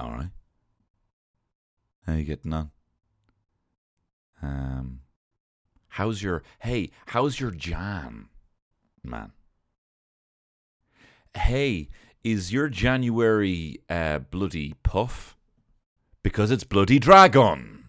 [0.00, 0.30] All right.
[2.06, 2.70] How you getting on?
[4.40, 5.00] Um,
[5.88, 6.90] how's your hey?
[7.06, 8.28] How's your Jan,
[9.02, 9.32] man?
[11.34, 11.88] Hey,
[12.22, 15.36] is your January uh, bloody puff?
[16.22, 17.88] Because it's bloody dragon,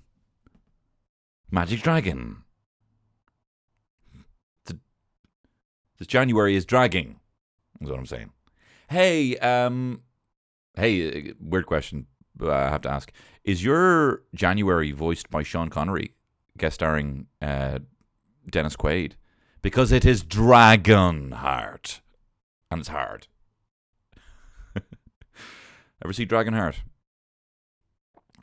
[1.52, 2.44] magic dragon.
[4.66, 4.80] The,
[6.00, 7.20] the January is dragging.
[7.82, 8.32] Is what I'm saying.
[8.90, 10.02] Hey, um,
[10.76, 12.08] hey, uh, weird question.
[12.42, 13.12] I have to ask:
[13.44, 16.14] Is your January voiced by Sean Connery,
[16.58, 17.80] guest starring uh,
[18.50, 19.14] Dennis Quaid?
[19.62, 22.00] Because it is Dragonheart,
[22.72, 23.28] and it's hard.
[26.04, 26.76] Ever see Dragonheart?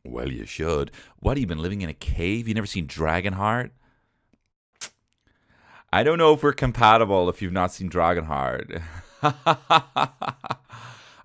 [0.04, 0.92] Well, you should.
[1.18, 2.48] What you been living in a cave?
[2.48, 3.70] You never seen Dragonheart?
[5.92, 8.82] I don't know if we're compatible if you've not seen Dragonheart.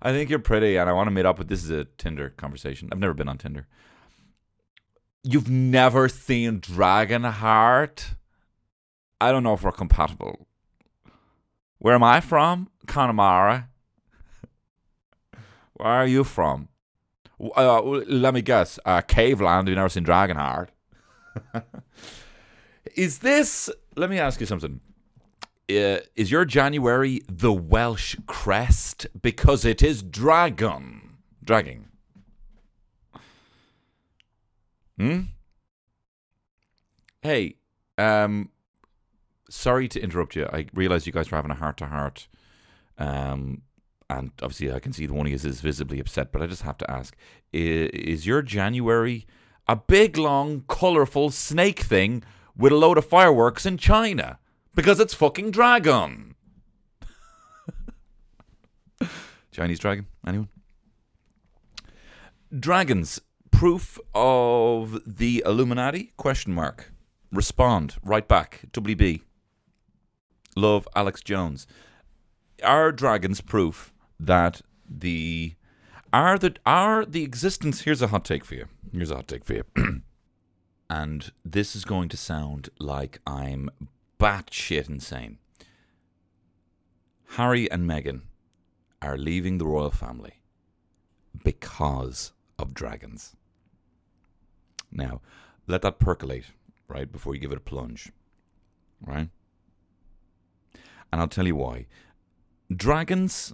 [0.04, 1.46] I think you're pretty, and I want to meet up with.
[1.48, 2.88] This is a Tinder conversation.
[2.90, 3.68] I've never been on Tinder.
[5.22, 8.16] You've never seen Dragonheart?
[9.20, 10.48] I don't know if we're compatible.
[11.78, 12.68] Where am I from?
[12.88, 13.68] Connemara.
[15.74, 16.68] Where are you from?
[17.56, 18.80] Uh, let me guess.
[18.84, 19.68] Uh, Caveland.
[19.68, 20.68] You've never seen Dragonheart.
[22.96, 23.70] is this?
[23.94, 24.80] Let me ask you something
[25.70, 31.88] uh, is your January the Welsh crest because it is dragon dragging?
[34.98, 35.20] Hmm.
[37.22, 37.56] Hey,
[37.98, 38.50] um,
[39.48, 40.46] sorry to interrupt you.
[40.52, 42.28] I realize you guys are having a heart to heart,
[42.98, 43.62] um,
[44.10, 46.32] and obviously I can see the one you is visibly upset.
[46.32, 47.16] But I just have to ask:
[47.52, 49.26] is, is your January
[49.68, 52.22] a big, long, colorful snake thing
[52.56, 54.38] with a load of fireworks in China?
[54.74, 56.34] Because it's fucking dragon.
[59.52, 60.06] Chinese dragon?
[60.26, 60.48] Anyone?
[62.58, 63.20] Dragons.
[63.50, 66.12] Proof of the Illuminati?
[66.16, 66.92] Question mark.
[67.30, 67.96] Respond.
[68.02, 68.62] Right back.
[68.72, 69.22] WB.
[70.56, 71.66] Love Alex Jones.
[72.62, 75.54] Are dragons proof that the
[76.12, 78.66] are the are the existence here's a hot take for you.
[78.92, 79.64] Here's a hot take for you.
[80.90, 83.70] and this is going to sound like I'm
[84.22, 85.38] batshit insane.
[87.30, 88.22] Harry and Meghan
[89.00, 90.34] are leaving the royal family
[91.42, 93.34] because of dragons.
[94.92, 95.22] Now,
[95.66, 96.44] let that percolate,
[96.86, 98.12] right, before you give it a plunge,
[99.04, 99.28] right?
[101.10, 101.86] And I'll tell you why.
[102.74, 103.52] Dragons,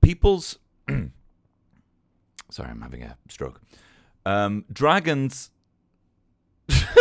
[0.00, 0.58] people's.
[2.50, 3.60] sorry, I'm having a stroke.
[4.26, 5.50] Um, dragons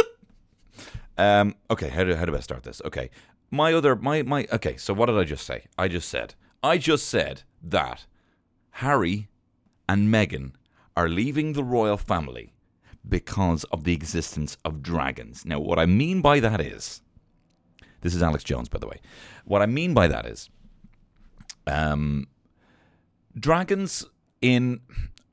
[1.17, 2.81] um, okay, how do, how do I start this?
[2.85, 3.09] Okay,
[3.51, 4.77] my other my my okay.
[4.77, 5.65] So what did I just say?
[5.77, 8.05] I just said I just said that
[8.71, 9.29] Harry
[9.87, 10.53] and Meghan
[10.95, 12.53] are leaving the royal family
[13.07, 15.45] because of the existence of dragons.
[15.45, 17.01] Now, what I mean by that is,
[18.01, 18.99] this is Alex Jones, by the way.
[19.45, 20.49] What I mean by that is,
[21.65, 22.27] um,
[23.37, 24.05] dragons
[24.41, 24.81] in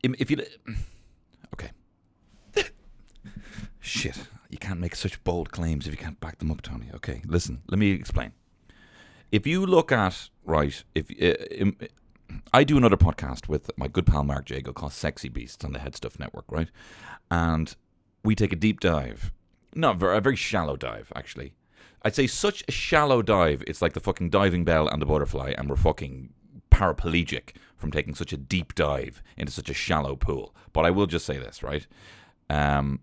[0.03, 0.37] if you
[1.55, 1.71] okay,
[3.81, 4.29] shit.
[4.55, 6.87] You can't make such bold claims if you can't back them up, Tony.
[6.95, 8.31] Okay, listen, let me explain.
[9.33, 11.87] If you look at, right, if uh,
[12.53, 15.81] I do another podcast with my good pal Mark Jago called Sexy Beasts on the
[15.81, 16.69] Head Stuff Network, right?
[17.33, 17.75] And
[18.23, 19.33] we take a deep dive,
[19.75, 21.55] not very, a very shallow dive, actually.
[22.03, 25.53] I'd say such a shallow dive, it's like the fucking diving bell and the butterfly,
[25.59, 26.33] and we're fucking
[26.71, 30.55] paraplegic from taking such a deep dive into such a shallow pool.
[30.73, 31.89] But I will just say this, right?
[32.49, 33.01] Um,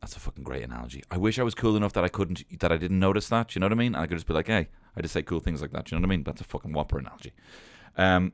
[0.00, 1.02] that's a fucking great analogy.
[1.10, 3.54] I wish I was cool enough that I couldn't, that I didn't notice that.
[3.54, 3.94] You know what I mean?
[3.94, 5.90] I could just be like, hey, I just say cool things like that.
[5.90, 6.22] You know what I mean?
[6.24, 7.32] That's a fucking whopper analogy.
[7.96, 8.32] Um,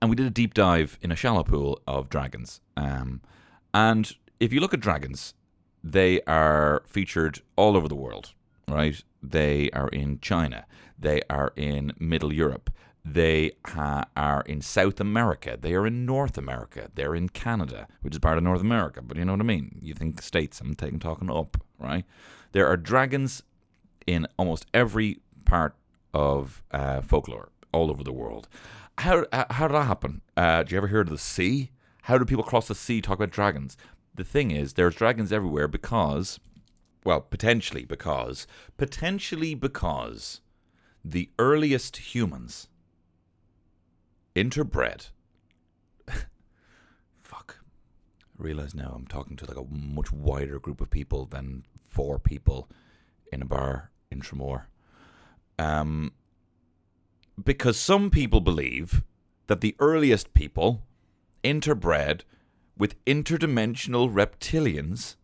[0.00, 2.60] and we did a deep dive in a shallow pool of dragons.
[2.76, 3.20] Um,
[3.72, 5.34] and if you look at dragons,
[5.82, 8.32] they are featured all over the world,
[8.68, 9.02] right?
[9.22, 10.66] They are in China.
[10.98, 12.70] They are in Middle Europe.
[13.08, 15.56] They ha- are in South America.
[15.60, 16.90] They are in North America.
[16.92, 19.00] They're in Canada, which is part of North America.
[19.00, 19.78] But you know what I mean?
[19.80, 22.04] You think states, I'm taking talking up, right?
[22.50, 23.44] There are dragons
[24.08, 25.76] in almost every part
[26.12, 28.48] of uh, folklore all over the world.
[28.98, 30.22] How, uh, how did that happen?
[30.36, 31.70] Uh, do you ever hear of the sea?
[32.02, 33.76] How do people cross the sea talk about dragons?
[34.16, 36.40] The thing is, there's dragons everywhere because,
[37.04, 40.40] well, potentially because, potentially because
[41.04, 42.66] the earliest humans
[44.36, 45.08] interbred.
[47.22, 47.58] Fuck.
[48.38, 52.18] I realize now I'm talking to like a much wider group of people than four
[52.18, 52.68] people
[53.32, 54.66] in a bar in Tramore.
[55.58, 56.12] Um,
[57.42, 59.02] because some people believe
[59.46, 60.82] that the earliest people
[61.42, 62.22] interbred
[62.76, 65.16] with interdimensional reptilians,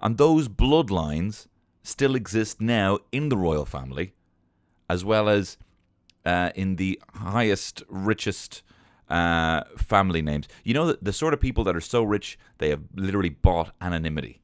[0.00, 1.46] and those bloodlines
[1.82, 4.14] still exist now in the royal family,
[4.88, 5.58] as well as
[6.24, 8.62] uh, in the highest, richest
[9.08, 10.48] uh, family names.
[10.64, 13.74] You know, the, the sort of people that are so rich they have literally bought
[13.80, 14.40] anonymity.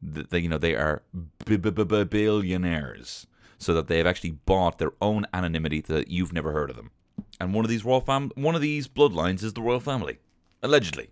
[0.00, 1.02] They, you know, they are
[1.44, 3.26] billionaires,
[3.58, 6.90] so that they have actually bought their own anonymity that you've never heard of them.
[7.38, 10.18] And one of these royal fam- one of these bloodlines is the royal family,
[10.62, 11.10] allegedly.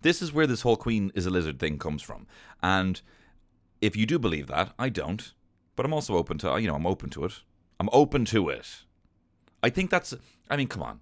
[0.00, 2.26] This is where this whole queen is a lizard thing comes from.
[2.60, 3.00] And
[3.80, 5.32] if you do believe that, I don't.
[5.76, 7.40] But I'm also open to, you know, I'm open to it.
[7.78, 8.84] I'm open to it.
[9.62, 10.14] I think that's,
[10.50, 11.00] I mean, come on.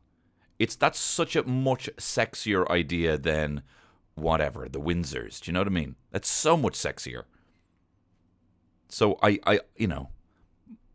[0.59, 3.63] It's, that's such a much sexier idea than
[4.15, 5.41] whatever, the Windsors.
[5.41, 5.97] Do you know what I mean?
[6.11, 7.23] That's so much sexier.
[8.89, 10.11] So I, I, you know,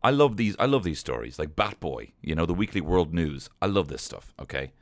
[0.02, 3.12] I love these, I love these stories like Bat Boy, you know, the Weekly World
[3.12, 3.50] News.
[3.60, 4.72] I love this stuff, okay?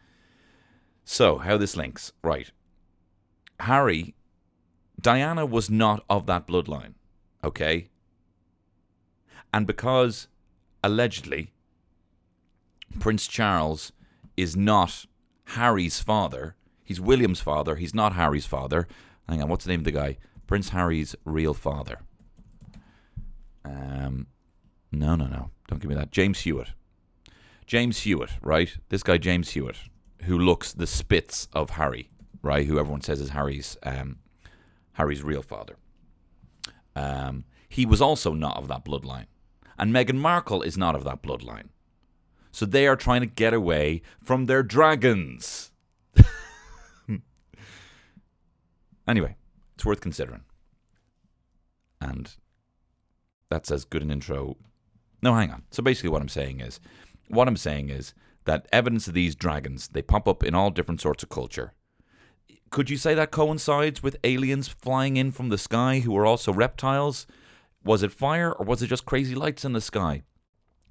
[1.04, 2.50] So, how this links, right.
[3.60, 4.14] Harry,
[5.00, 6.94] Diana was not of that bloodline,
[7.42, 7.88] okay?
[9.52, 10.28] And because
[10.82, 11.53] allegedly
[13.00, 13.92] Prince Charles
[14.36, 15.06] is not
[15.48, 18.86] Harry's father, he's William's father, he's not Harry's father.
[19.28, 20.18] Hang on, what's the name of the guy?
[20.46, 22.00] Prince Harry's real father.
[23.64, 24.26] Um,
[24.92, 25.50] no, no, no.
[25.68, 26.10] Don't give me that.
[26.10, 26.72] James Hewitt.
[27.66, 28.76] James Hewitt, right?
[28.90, 29.78] This guy, James Hewitt,
[30.24, 32.10] who looks the spits of Harry
[32.44, 32.66] right?
[32.66, 34.18] Who everyone says is Harry's um,
[34.92, 35.76] Harry's real father.
[36.94, 39.26] Um, he was also not of that bloodline,
[39.78, 41.70] and Meghan Markle is not of that bloodline.
[42.54, 45.72] So they are trying to get away from their dragons.
[49.08, 49.36] anyway,
[49.74, 50.42] it's worth considering.
[52.00, 52.34] And
[53.50, 54.56] that's as good an intro.
[55.22, 55.64] No, hang on.
[55.70, 56.80] So basically, what I'm saying is,
[57.28, 58.14] what I'm saying is
[58.44, 61.72] that evidence of these dragons they pop up in all different sorts of culture
[62.74, 66.52] could you say that coincides with aliens flying in from the sky who are also
[66.52, 67.24] reptiles?
[67.84, 70.24] Was it fire or was it just crazy lights in the sky?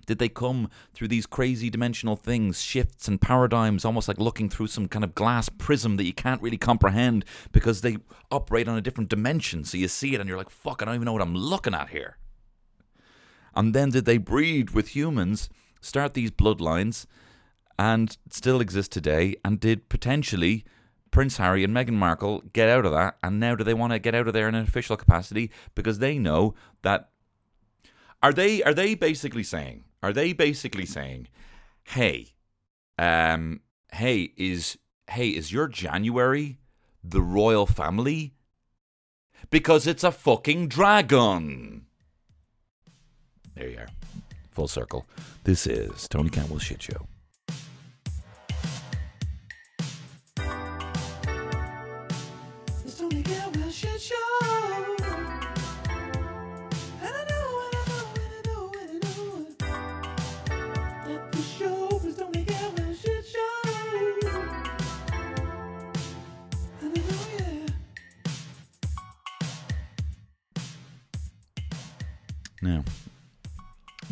[0.05, 4.67] Did they come through these crazy dimensional things, shifts and paradigms, almost like looking through
[4.67, 7.97] some kind of glass prism that you can't really comprehend because they
[8.31, 9.63] operate on a different dimension?
[9.63, 11.73] So you see it and you're like, fuck, I don't even know what I'm looking
[11.73, 12.17] at here.
[13.55, 17.05] And then did they breed with humans, start these bloodlines,
[17.77, 20.63] and still exist today, and did potentially
[21.13, 23.99] Prince Harry and Meghan Markle get out of that, and now do they want to
[23.99, 27.09] get out of there in an official capacity because they know that
[28.23, 31.27] are they are they basically saying are they basically saying,
[31.83, 32.33] hey,
[32.97, 33.61] um,
[33.93, 34.77] hey is
[35.09, 36.57] hey is your January
[37.03, 38.33] the royal family?
[39.49, 41.85] Because it's a fucking dragon.
[43.55, 43.87] There you are,
[44.51, 45.05] full circle.
[45.43, 47.07] This is Tony Cantwell's shit show.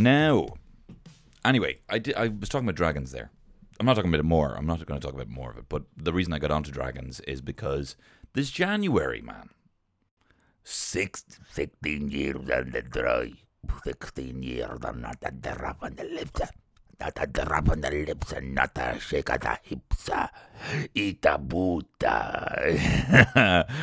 [0.01, 0.55] No.
[1.43, 3.31] Anyway, I, did, I was talking about dragons there.
[3.79, 4.55] I'm not talking about it more.
[4.55, 5.65] I'm not going to talk about more of it.
[5.67, 7.95] But the reason I got onto dragons is because
[8.33, 9.49] this January, man.
[10.63, 13.31] Six, 16 years on the dry.
[13.83, 16.41] 16 years and not a drop on the lips.
[16.99, 20.09] Not a drop on the lips and not a shake of the hips.
[20.93, 22.05] Eat a boota.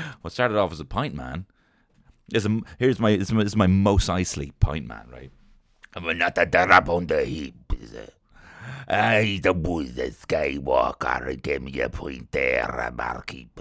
[0.20, 1.46] what started off as a pint, man,
[2.32, 5.32] is a, here's my this is my, this is my Mos Eisley pint man, right?
[6.00, 7.94] Not a drop on the hips.
[8.88, 13.60] I a booze, the Skywalker gave me a pointer, barkeep.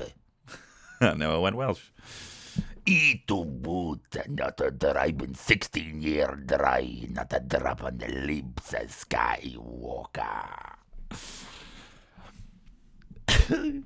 [1.02, 1.90] no, it went Welsh.
[2.86, 8.74] Eat to boot, not a driving 16 year dry, not a drop on the lips,
[8.74, 10.76] a Skywalker.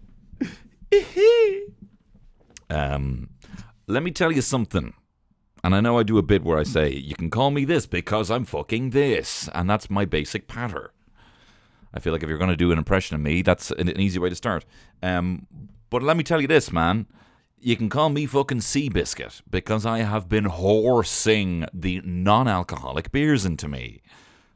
[2.70, 3.30] um,
[3.88, 4.94] let me tell you something.
[5.64, 7.86] And I know I do a bit where I say, you can call me this
[7.86, 9.48] because I'm fucking this.
[9.54, 10.92] And that's my basic patter.
[11.94, 14.00] I feel like if you're going to do an impression of me, that's an, an
[14.00, 14.66] easy way to start.
[15.04, 15.46] Um,
[15.90, 17.06] but let me tell you this, man.
[17.60, 23.46] You can call me fucking Seabiscuit because I have been horsing the non alcoholic beers
[23.46, 24.02] into me.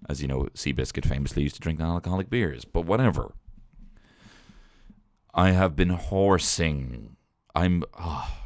[0.10, 3.34] As you know, Seabiscuit famously used to drink non alcoholic beers, but whatever.
[5.36, 7.18] I have been horsing.
[7.54, 7.84] I'm.
[8.00, 8.45] Oh,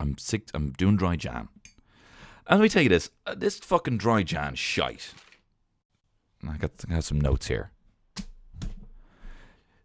[0.00, 0.48] I'm sick.
[0.54, 1.48] I'm doing dry jan.
[2.46, 5.12] And let me tell you this: uh, this fucking dry jan shite.
[6.48, 7.70] I got, I got some notes here.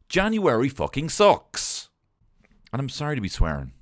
[0.08, 1.90] January fucking sucks.
[2.72, 3.74] And I'm sorry to be swearing.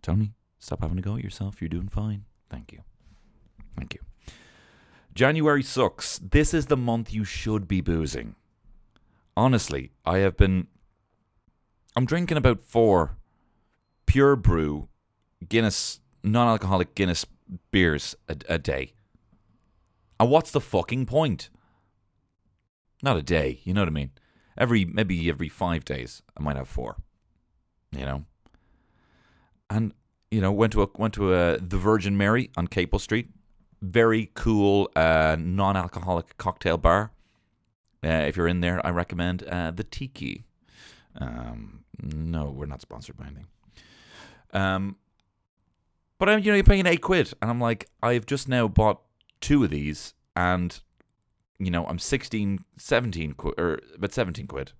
[0.00, 1.60] Tony, stop having a go at yourself.
[1.60, 2.24] You're doing fine.
[2.48, 2.80] Thank you.
[3.76, 4.00] Thank you.
[5.14, 6.18] January sucks.
[6.18, 8.36] This is the month you should be boozing.
[9.36, 10.68] Honestly, I have been.
[11.94, 13.16] I'm drinking about four
[14.06, 14.88] pure brew
[15.48, 17.26] Guinness, non alcoholic Guinness
[17.70, 18.92] beers a, a day.
[20.18, 21.50] And what's the fucking point?
[23.02, 24.10] Not a day, you know what I mean?
[24.56, 26.96] Every maybe every five days I might have four.
[27.92, 28.24] You know?
[29.68, 29.92] And
[30.30, 33.28] you know, went to a went to a the Virgin Mary on Capel Street.
[33.82, 37.12] Very cool uh, non-alcoholic cocktail bar.
[38.02, 40.44] Uh, if you're in there, I recommend uh, the Tiki.
[41.18, 43.46] Um, no, we're not sponsored by anything.
[44.52, 44.96] Um,
[46.18, 49.02] but you know, you're paying eight quid, and I'm like, I've just now bought
[49.40, 50.78] two of these, and
[51.58, 54.72] you know, I'm 16, 17 quid, or but 17 quid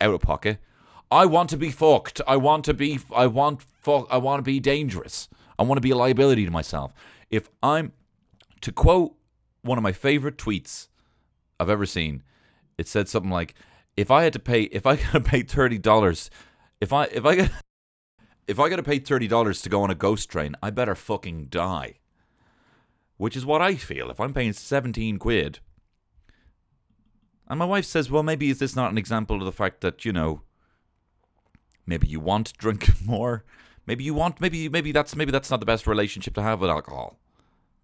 [0.00, 0.58] out of pocket.
[1.10, 2.20] I want to be fucked.
[2.26, 2.98] I want to be.
[3.14, 4.06] I want fuck.
[4.10, 5.28] I want to be dangerous.
[5.58, 6.92] I want to be a liability to myself.
[7.30, 7.92] If I'm,
[8.62, 9.14] to quote
[9.62, 10.88] one of my favorite tweets
[11.60, 12.22] I've ever seen,
[12.78, 13.54] it said something like,
[13.96, 16.30] "If I had to pay, if I got to pay thirty dollars,
[16.80, 17.50] if I if I got
[18.46, 20.94] if I got to pay thirty dollars to go on a ghost train, I better
[20.94, 21.94] fucking die."
[23.16, 24.10] Which is what I feel.
[24.10, 25.60] If I'm paying seventeen quid,
[27.48, 30.04] and my wife says, "Well, maybe is this not an example of the fact that
[30.04, 30.42] you know?"
[31.86, 33.44] maybe you want to drink more
[33.86, 36.70] maybe you want maybe maybe that's maybe that's not the best relationship to have with
[36.70, 37.18] alcohol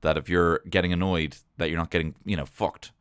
[0.01, 2.93] that if you're getting annoyed that you're not getting you know fucked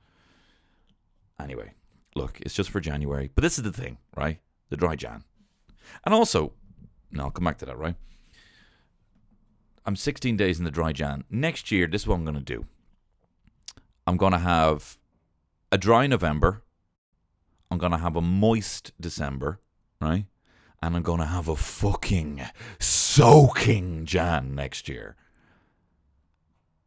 [1.40, 1.72] anyway
[2.16, 4.40] look it's just for january but this is the thing right
[4.70, 5.24] the dry jan
[6.06, 6.54] and also
[7.12, 7.96] no i'll come back to that right
[9.86, 12.42] i'm 16 days in the dry jan next year this is what i'm going to
[12.42, 12.66] do
[14.08, 14.98] i'm going to have
[15.72, 16.64] a dry november
[17.72, 19.60] i'm going to have a moist december
[20.02, 20.26] right
[20.82, 22.42] and I'm going to have a fucking
[22.80, 25.16] soaking Jan next year.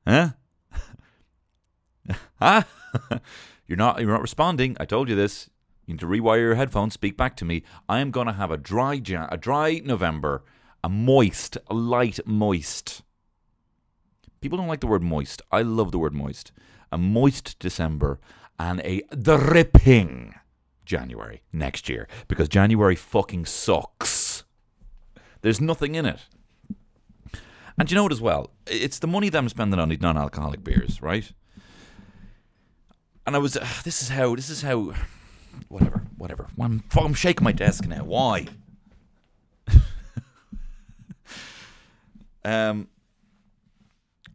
[0.06, 0.30] Huh?
[2.40, 2.62] huh?
[3.66, 4.76] you're not you're not responding.
[4.80, 5.50] I told you this.
[5.86, 6.94] You need to rewire your headphones.
[6.94, 7.62] Speak back to me.
[7.88, 10.44] I am going to have a dry a dry November,
[10.84, 13.02] a moist, a light moist.
[14.40, 15.42] People don't like the word moist.
[15.50, 16.52] I love the word moist.
[16.90, 18.20] A moist December
[18.58, 20.34] and a dripping
[20.84, 24.44] January next year because January fucking sucks.
[25.40, 26.20] There's nothing in it.
[27.78, 28.50] And you know what as well?
[28.66, 31.32] It's the money that I'm spending on these non-alcoholic beers, right?
[33.26, 34.92] And I was, uh, this is how, this is how,
[35.68, 36.49] whatever, whatever.
[36.61, 38.04] I'm, I'm shaking my desk now.
[38.04, 38.47] Why?
[42.44, 42.88] um,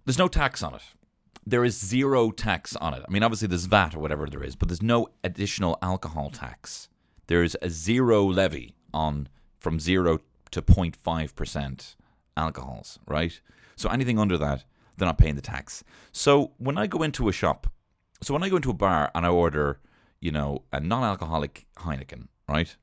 [0.05, 0.81] there's no tax on it
[1.47, 3.01] there is zero tax on it.
[3.07, 6.89] I mean, obviously there's VAT or whatever there is, but there's no additional alcohol tax.
[7.27, 10.19] There's a zero levy on from zero
[10.51, 11.95] to 0.5 percent
[12.35, 13.39] alcohols, right?
[13.77, 14.65] So anything under that,
[14.97, 15.85] they're not paying the tax.
[16.11, 17.67] So when I go into a shop,
[18.21, 19.79] so when I go into a bar and I order,
[20.19, 22.75] you know, a non-alcoholic Heineken, right,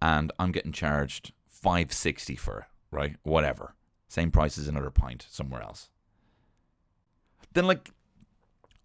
[0.00, 3.74] and I'm getting charged 560 for it, right, whatever,
[4.08, 5.88] same price as another pint somewhere else
[7.54, 7.90] then like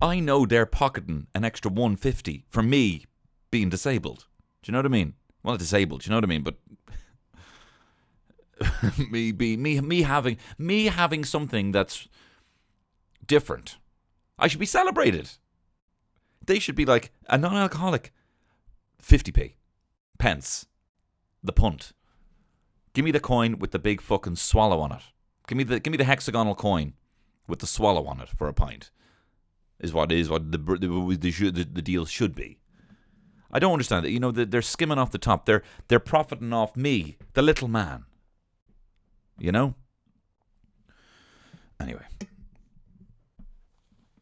[0.02, 3.06] I know they're pocketing an extra 150 for me
[3.50, 4.26] being disabled.
[4.62, 5.14] Do you know what I mean?
[5.44, 6.44] Well, not disabled, do you know what I mean?
[6.44, 6.56] But
[9.12, 12.08] me be me me having me having something that's
[13.26, 13.78] different.
[14.38, 15.30] I should be celebrated.
[16.48, 18.12] They should be like a non-alcoholic
[19.01, 19.54] 50p
[20.18, 20.66] pence
[21.44, 21.94] the punt.
[22.94, 25.04] Give me the coin with the big fucking swallow on it.
[25.48, 26.94] Give me the give me the hexagonal coin
[27.48, 28.89] with the swallow on it for a pint.
[29.80, 32.60] Is what is what the the, the, the deal should be.
[33.51, 34.12] I don't understand it.
[34.12, 35.46] You know, they're skimming off the top.
[35.46, 38.06] They're they're profiting off me, the little man.
[39.38, 39.75] You know.
[41.80, 42.06] Anyway,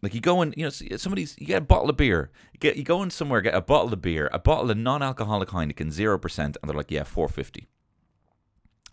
[0.05, 2.29] like you go in, you know, somebody's you get a bottle of beer.
[2.53, 5.49] You get you go in somewhere, get a bottle of beer, a bottle of non-alcoholic
[5.49, 7.67] Heineken, zero percent, and they're like, yeah, four fifty.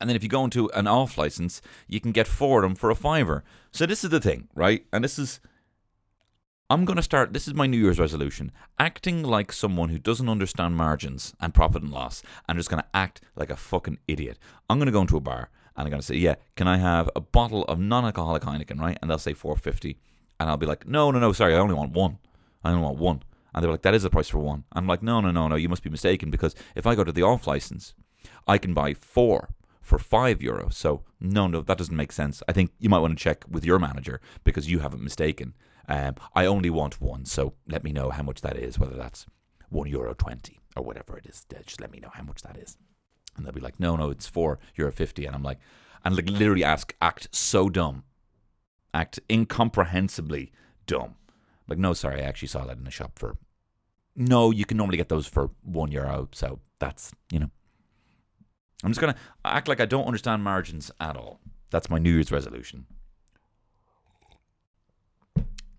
[0.01, 2.75] And then if you go into an off license, you can get four of them
[2.75, 3.45] for a fiver.
[3.73, 4.87] So this is the thing, right?
[4.91, 5.39] And this is
[6.71, 10.31] I'm going to start, this is my New Year's resolution, acting like someone who doesn't
[10.31, 14.39] understand margins and profit and loss and just going to act like a fucking idiot.
[14.71, 16.79] I'm going to go into a bar and I'm going to say, yeah, can I
[16.79, 18.99] have a bottle of non-alcoholic Heineken, right?
[19.03, 19.99] And they'll say 450
[20.43, 22.19] And I'll be like, no, no, no, sorry, I only want one.
[22.65, 23.23] I only want one.
[23.55, 24.65] And they're like, that is the price for one.
[24.73, 27.13] I'm like, no, no, no, no, you must be mistaken because if I go to
[27.13, 27.95] the off license,
[28.49, 30.69] I can buy four for five euro.
[30.71, 32.43] So no, no, that doesn't make sense.
[32.49, 35.55] I think you might want to check with your manager because you haven't mistaken.
[35.89, 38.81] Um, I only want one, so let me know how much that is.
[38.81, 39.27] Whether that's
[39.69, 40.59] one euro twenty.
[40.77, 41.45] or whatever it is.
[41.67, 42.77] Just let me know how much that is.
[43.37, 45.27] And they'll be like, no, no, it's four euro fifty.
[45.27, 45.59] And I'm like,
[46.05, 48.05] and like literally ask, act so dumb,
[48.95, 50.53] act incomprehensibly
[50.87, 51.15] dumb.
[51.69, 53.37] Like, no, sorry, I actually saw that in the shop for.
[54.15, 56.29] No, you can normally get those for one euro.
[56.33, 57.51] So that's you know.
[58.85, 61.41] I'm just gonna act like I don't understand margins at all.
[61.71, 62.87] That's my New Year's resolution.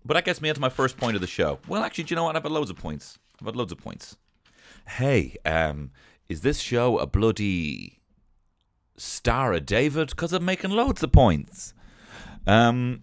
[0.04, 1.60] But that gets me into my first point of the show.
[1.66, 2.36] Well, actually, do you know what?
[2.36, 3.18] I've had loads of points.
[3.40, 4.16] I've had loads of points.
[4.86, 5.92] Hey, um,
[6.28, 8.00] is this show a bloody
[8.96, 10.10] Star of David?
[10.10, 11.72] Because I'm making loads of points.
[12.46, 13.02] Um,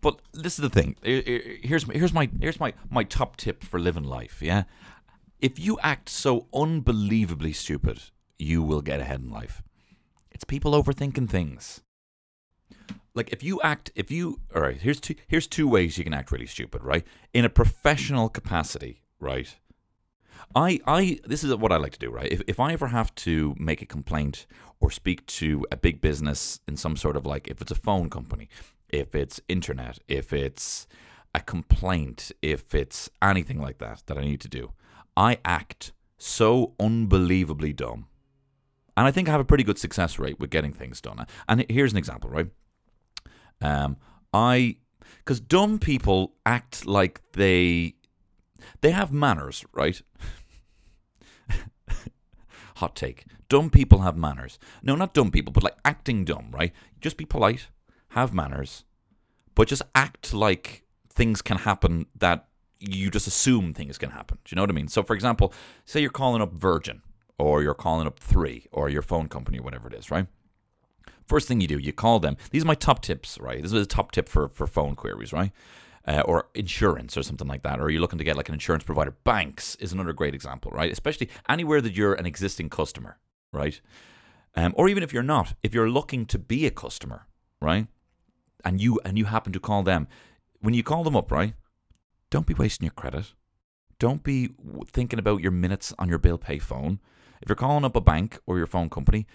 [0.00, 0.96] but this is the thing.
[1.02, 4.40] Here- here- Here's my, here's my here's my my top tip for living life.
[4.42, 4.64] Yeah,
[5.40, 8.02] if you act so unbelievably stupid,
[8.38, 9.62] you will get ahead in life.
[10.30, 11.82] It's people overthinking things.
[13.14, 16.14] Like if you act, if you all right, here's two here's two ways you can
[16.14, 17.04] act really stupid, right?
[17.34, 19.54] In a professional capacity, right?
[20.54, 22.30] I I this is what I like to do, right?
[22.32, 24.46] If if I ever have to make a complaint
[24.80, 28.08] or speak to a big business in some sort of like if it's a phone
[28.10, 28.48] company,
[28.88, 30.86] if it's internet, if it's
[31.34, 34.72] a complaint, if it's anything like that that I need to do,
[35.16, 38.06] I act so unbelievably dumb.
[38.96, 41.26] And I think I have a pretty good success rate with getting things done.
[41.48, 42.50] And here's an example, right?
[43.60, 43.96] Um,
[44.32, 44.76] I,
[45.18, 47.94] because dumb people act like they,
[48.80, 50.00] they have manners, right?
[52.80, 53.26] Hot take.
[53.50, 54.58] Dumb people have manners.
[54.82, 56.72] No, not dumb people, but like acting dumb, right?
[56.98, 57.68] Just be polite,
[58.10, 58.84] have manners,
[59.54, 62.46] but just act like things can happen that
[62.78, 64.38] you just assume things can happen.
[64.46, 64.88] Do you know what I mean?
[64.88, 65.52] So, for example,
[65.84, 67.02] say you're calling up Virgin
[67.38, 70.26] or you're calling up Three or your phone company or whatever it is, right?
[71.26, 72.38] First thing you do, you call them.
[72.50, 73.60] These are my top tips, right?
[73.60, 75.52] This is a top tip for, for phone queries, right?
[76.06, 77.78] Uh, or insurance or something like that.
[77.78, 79.10] Or you're looking to get like an insurance provider.
[79.22, 80.90] Banks is another great example, right?
[80.90, 83.18] Especially anywhere that you're an existing customer,
[83.52, 83.80] right?
[84.56, 87.26] Um, or even if you're not, if you're looking to be a customer,
[87.60, 87.86] right?
[88.64, 90.08] And you and you happen to call them,
[90.60, 91.54] when you call them up, right?
[92.30, 93.34] Don't be wasting your credit.
[93.98, 94.50] Don't be
[94.86, 97.00] thinking about your minutes on your bill pay phone.
[97.42, 99.26] If you're calling up a bank or your phone company,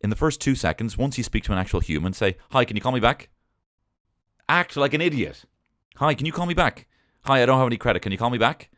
[0.00, 2.76] in the first two seconds, once you speak to an actual human, say, Hi, can
[2.76, 3.28] you call me back?
[4.48, 5.44] Act like an idiot.
[5.98, 6.86] Hi, can you call me back?
[7.24, 8.02] Hi, I don't have any credit.
[8.02, 8.70] Can you call me back?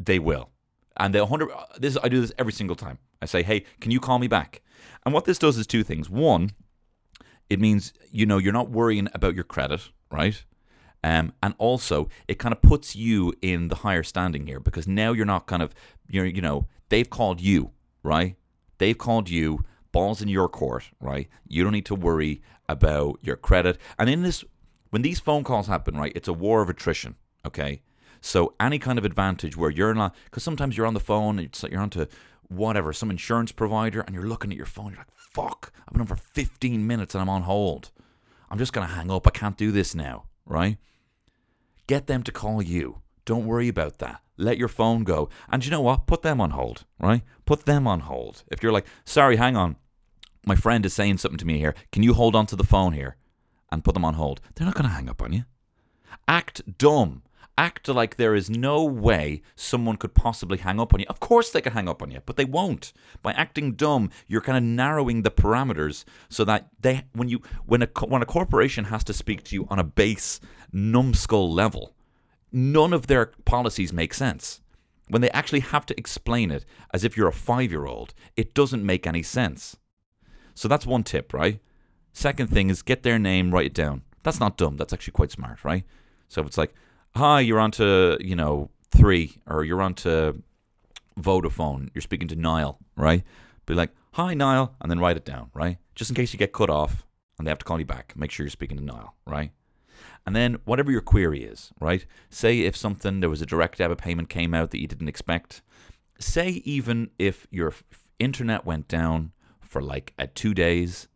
[0.00, 0.50] They will.
[0.96, 1.48] And they 100
[1.78, 2.98] this I do this every single time.
[3.22, 4.62] I say, "Hey, can you call me back?"
[5.04, 6.10] And what this does is two things.
[6.10, 6.50] One,
[7.48, 10.44] it means you know you're not worrying about your credit, right?
[11.04, 15.12] Um, and also it kind of puts you in the higher standing here because now
[15.12, 15.72] you're not kind of
[16.08, 17.70] you're you know they've called you
[18.02, 18.34] right
[18.78, 19.60] they've called you
[19.92, 24.22] balls in your court right you don't need to worry about your credit and in
[24.22, 24.44] this
[24.90, 27.82] when these phone calls happen right it's a war of attrition okay
[28.20, 31.70] so any kind of advantage where you're not because sometimes you're on the phone like
[31.70, 32.06] you're onto
[32.48, 36.00] whatever some insurance provider and you're looking at your phone you're like fuck i've been
[36.00, 37.90] on for 15 minutes and i'm on hold
[38.50, 40.78] i'm just going to hang up i can't do this now right
[41.86, 43.02] Get them to call you.
[43.24, 44.20] Don't worry about that.
[44.36, 45.28] Let your phone go.
[45.48, 46.06] And you know what?
[46.06, 47.22] Put them on hold, right?
[47.44, 48.42] Put them on hold.
[48.50, 49.76] If you're like, sorry, hang on.
[50.44, 51.74] My friend is saying something to me here.
[51.92, 53.16] Can you hold on to the phone here?
[53.70, 54.40] And put them on hold.
[54.54, 55.44] They're not going to hang up on you.
[56.28, 57.22] Act dumb.
[57.58, 61.06] Act like there is no way someone could possibly hang up on you.
[61.08, 62.92] Of course they can hang up on you, but they won't.
[63.22, 67.82] By acting dumb, you're kind of narrowing the parameters so that they when you when
[67.82, 70.38] a when a corporation has to speak to you on a base
[70.70, 71.94] numbskull level,
[72.52, 74.60] none of their policies make sense.
[75.08, 79.06] When they actually have to explain it as if you're a 5-year-old, it doesn't make
[79.06, 79.76] any sense.
[80.54, 81.60] So that's one tip, right?
[82.16, 84.00] Second thing is get their name, write it down.
[84.22, 84.78] That's not dumb.
[84.78, 85.84] That's actually quite smart, right?
[86.28, 86.72] So if it's like,
[87.14, 90.42] hi, you're on to, you know, three, or you're on to
[91.20, 93.22] Vodafone, you're speaking to Niall, right?
[93.66, 95.76] Be like, hi, Niall, and then write it down, right?
[95.94, 97.04] Just in case you get cut off
[97.36, 99.50] and they have to call you back, make sure you're speaking to Niall, right?
[100.24, 102.06] And then whatever your query is, right?
[102.30, 105.60] Say if something, there was a direct debit payment came out that you didn't expect.
[106.18, 107.74] Say even if your
[108.18, 111.08] internet went down for like a two days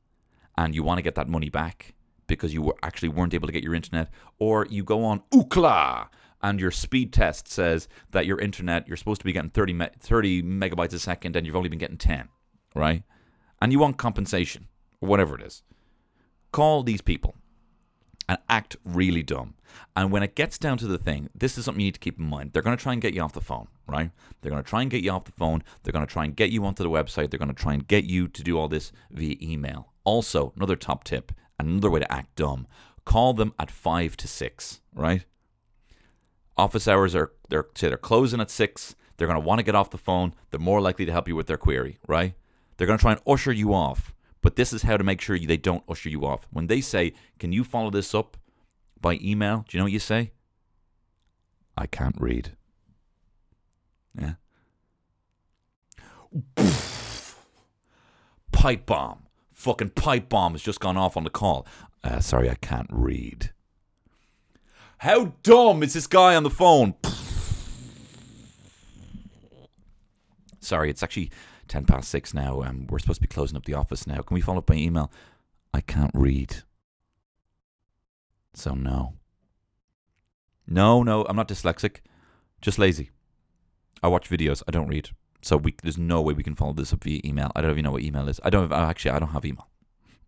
[0.60, 1.94] and you want to get that money back
[2.26, 6.08] because you actually weren't able to get your internet, or you go on Ookla
[6.42, 9.88] and your speed test says that your internet you're supposed to be getting 30, me-
[9.98, 12.28] 30 megabytes a second and you've only been getting 10,
[12.74, 13.02] right?
[13.62, 14.68] And you want compensation
[15.00, 15.62] or whatever it is.
[16.52, 17.36] Call these people
[18.28, 19.54] and act really dumb.
[19.96, 22.18] And when it gets down to the thing, this is something you need to keep
[22.18, 22.52] in mind.
[22.52, 24.10] They're going to try and get you off the phone, right?
[24.40, 25.62] They're going to try and get you off the phone.
[25.82, 27.30] They're going to try and get you onto the website.
[27.30, 29.89] They're going to try and get you to do all this via email.
[30.04, 32.66] Also, another top tip, another way to act dumb,
[33.04, 35.24] call them at 5 to 6, right?
[36.56, 38.94] Office hours are they're say they're closing at 6.
[39.16, 40.34] They're going to want to get off the phone.
[40.50, 42.34] They're more likely to help you with their query, right?
[42.76, 44.14] They're going to try and usher you off.
[44.42, 46.46] But this is how to make sure they don't usher you off.
[46.50, 48.38] When they say, Can you follow this up
[49.00, 49.64] by email?
[49.68, 50.32] Do you know what you say?
[51.76, 52.56] I can't read.
[54.18, 54.34] Yeah.
[58.52, 59.26] pipe bomb.
[59.60, 61.66] Fucking pipe bomb has just gone off on the call.
[62.02, 63.50] Uh, sorry, I can't read.
[64.96, 66.94] How dumb is this guy on the phone?
[70.60, 71.30] sorry, it's actually
[71.68, 72.62] 10 past 6 now.
[72.62, 74.22] Um, we're supposed to be closing up the office now.
[74.22, 75.12] Can we follow up by email?
[75.74, 76.62] I can't read.
[78.54, 79.12] So, no.
[80.66, 81.96] No, no, I'm not dyslexic.
[82.62, 83.10] Just lazy.
[84.02, 84.62] I watch videos.
[84.66, 85.10] I don't read.
[85.42, 87.50] So we, there's no way we can follow this up via email.
[87.54, 88.40] I don't even know what email is.
[88.44, 89.12] I don't actually.
[89.12, 89.68] I don't have email.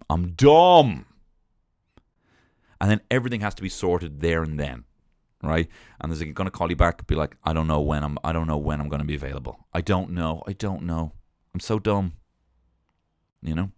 [0.08, 1.06] I'm dumb.
[2.80, 4.84] And then everything has to be sorted there and then,
[5.42, 5.68] right?
[6.00, 8.18] And there's going to call you back, be like, I don't know when I'm.
[8.24, 9.66] I don't know when I'm going to be available.
[9.72, 10.42] I don't know.
[10.46, 11.12] I don't know.
[11.54, 12.14] I'm so dumb.
[13.42, 13.70] You know.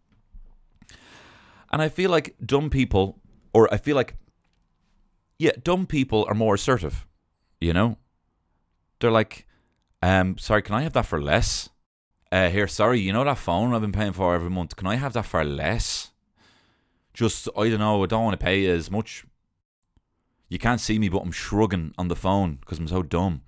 [1.72, 3.20] And I feel like dumb people,
[3.52, 4.16] or I feel like,
[5.38, 7.06] yeah, dumb people are more assertive.
[7.60, 7.98] You know,
[9.00, 9.46] they're like,
[10.04, 11.70] um, sorry, can I have that for less?
[12.30, 14.76] Uh, here, sorry, you know that phone I've been paying for every month.
[14.76, 16.10] Can I have that for less?
[17.14, 19.24] Just, I don't know, I don't want to pay as much.
[20.50, 23.40] You can't see me, but I'm shrugging on the phone because I'm so dumb.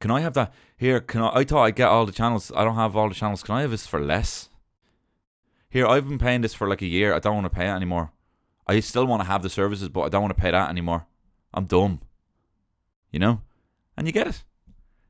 [0.00, 0.52] Can I have that?
[0.76, 1.28] Here, can I?
[1.36, 2.50] I thought I'd get all the channels.
[2.56, 3.44] I don't have all the channels.
[3.44, 4.48] Can I have this for less?
[5.70, 7.14] Here, I've been paying this for like a year.
[7.14, 8.10] I don't want to pay it anymore.
[8.66, 11.06] I still want to have the services, but I don't want to pay that anymore.
[11.54, 12.00] I'm dumb.
[13.12, 13.42] You know?
[13.96, 14.30] And you get it.
[14.30, 14.44] It's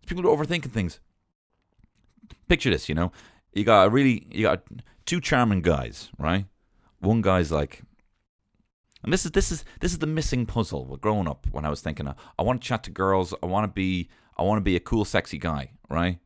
[0.06, 1.00] people are overthinking things.
[2.48, 3.12] Picture this, you know,
[3.52, 4.62] you got a really, you got
[5.06, 6.46] two charming guys, right?
[7.00, 7.82] One guy's like,
[9.02, 11.46] and this is this is this is the missing puzzle with growing up.
[11.50, 14.08] When I was thinking, uh, I want to chat to girls, I want to be,
[14.36, 16.18] I want to be a cool, sexy guy, right?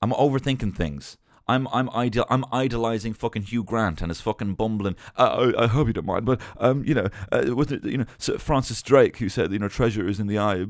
[0.00, 1.18] I'm overthinking things.
[1.50, 4.94] I'm I'm ideal I'm idolizing fucking Hugh Grant and his fucking bumbling.
[5.16, 8.04] Uh, I, I, hope you don't mind, but um, you know, uh, it you know
[8.18, 10.64] Sir Francis Drake who said you know treasure is in the eye.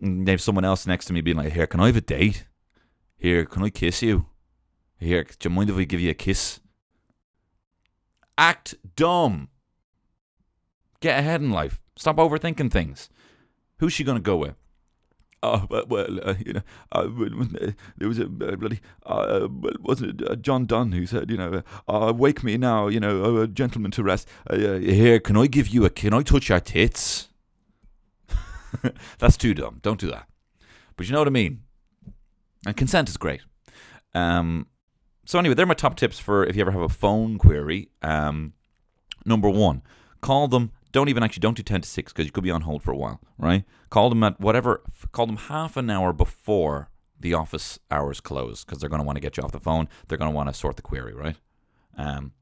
[0.00, 2.46] And there's someone else next to me being like, here, can I have a date?
[3.16, 4.26] Here, can I kiss you?
[4.98, 6.58] Here, do you mind if I give you a kiss?
[8.36, 9.50] Act dumb.
[10.98, 11.80] Get ahead in life.
[11.94, 13.08] Stop overthinking things.
[13.78, 14.56] Who's she gonna go with?
[15.44, 17.08] Oh, well, uh, you know, uh,
[17.98, 21.62] there was a uh, bloody, uh, wasn't it uh, John Donne who said, you know,
[21.88, 24.28] uh, wake me now, you know, oh, a gentleman to rest.
[24.50, 27.28] here, can I give you a, can I touch your tits?
[29.18, 29.80] That's too dumb.
[29.82, 30.28] Don't do that.
[30.96, 31.62] But you know what I mean?
[32.64, 33.40] And consent is great.
[34.14, 34.68] Um,
[35.24, 37.88] so anyway, they're my top tips for if you ever have a phone query.
[38.02, 38.52] Um,
[39.24, 39.82] number one,
[40.20, 42.62] call them don't even actually don't do 10 to 6 because you could be on
[42.62, 43.64] hold for a while, right?
[43.90, 48.78] Call them at whatever, call them half an hour before the office hours close because
[48.78, 49.88] they're going to want to get you off the phone.
[50.06, 51.36] They're going to want to sort the query, right?
[51.96, 52.32] Um,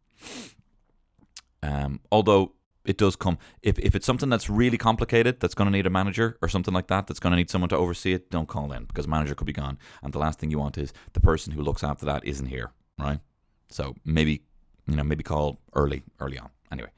[1.63, 2.53] um, although
[2.85, 5.91] it does come, if, if it's something that's really complicated, that's going to need a
[5.91, 8.73] manager or something like that, that's going to need someone to oversee it, don't call
[8.73, 9.79] in because manager could be gone.
[10.03, 12.73] And the last thing you want is the person who looks after that isn't here,
[12.99, 13.21] right?
[13.69, 14.43] So maybe,
[14.89, 16.49] you know, maybe call early, early on.
[16.73, 16.91] Anyway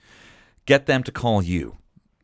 [0.67, 1.79] get them to call you,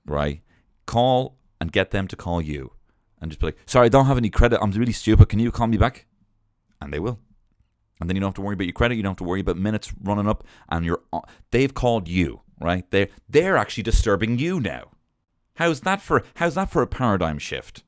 [0.07, 0.43] right?
[0.87, 2.73] Call and get them to call you
[3.21, 4.61] and just be like, sorry, I don't have any credit.
[4.63, 5.29] I'm really stupid.
[5.29, 6.07] Can you call me back?
[6.81, 7.19] And they will.
[8.01, 8.95] And then you don't have to worry about your credit.
[8.95, 10.45] You don't have to worry about minutes running up.
[10.69, 11.03] And you're
[11.51, 12.89] they've called you, right?
[12.91, 14.91] They're they're actually disturbing you now.
[15.57, 17.83] How's that for how's that for a paradigm shift?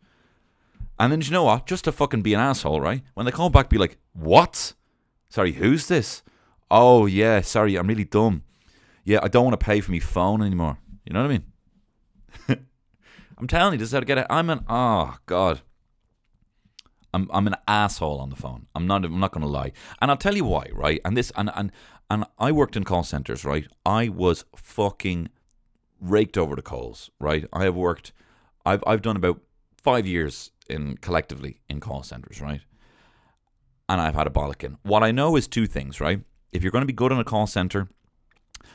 [0.99, 1.67] And then you know what?
[1.67, 3.03] Just to fucking be an asshole, right?
[3.15, 4.75] When they call back, be like, what?
[5.29, 6.23] Sorry, who's this?
[6.71, 8.43] Oh yeah, sorry, I'm really dumb
[9.11, 10.79] yeah, I don't want to pay for my phone anymore.
[11.05, 11.39] You know what I
[12.49, 12.67] mean?
[13.39, 14.27] I'm telling you, this is how to get it.
[14.31, 15.63] I'm an oh god.
[17.13, 18.69] I'm I'm an asshole on the phone.
[18.73, 19.73] I'm not I'm not gonna lie.
[20.01, 21.01] And I'll tell you why, right?
[21.05, 21.73] And this and and
[22.09, 23.67] and I worked in call centers, right?
[23.85, 25.29] I was fucking
[26.01, 27.49] raked over the coals, right?
[27.53, 28.13] I have worked
[28.65, 29.41] I've I've done about
[29.83, 32.61] five years in collectively in call centers, right?
[33.89, 34.77] And I've had a bollocking.
[34.85, 36.21] What I know is two things, right?
[36.53, 37.89] If you're going to be good in a call center,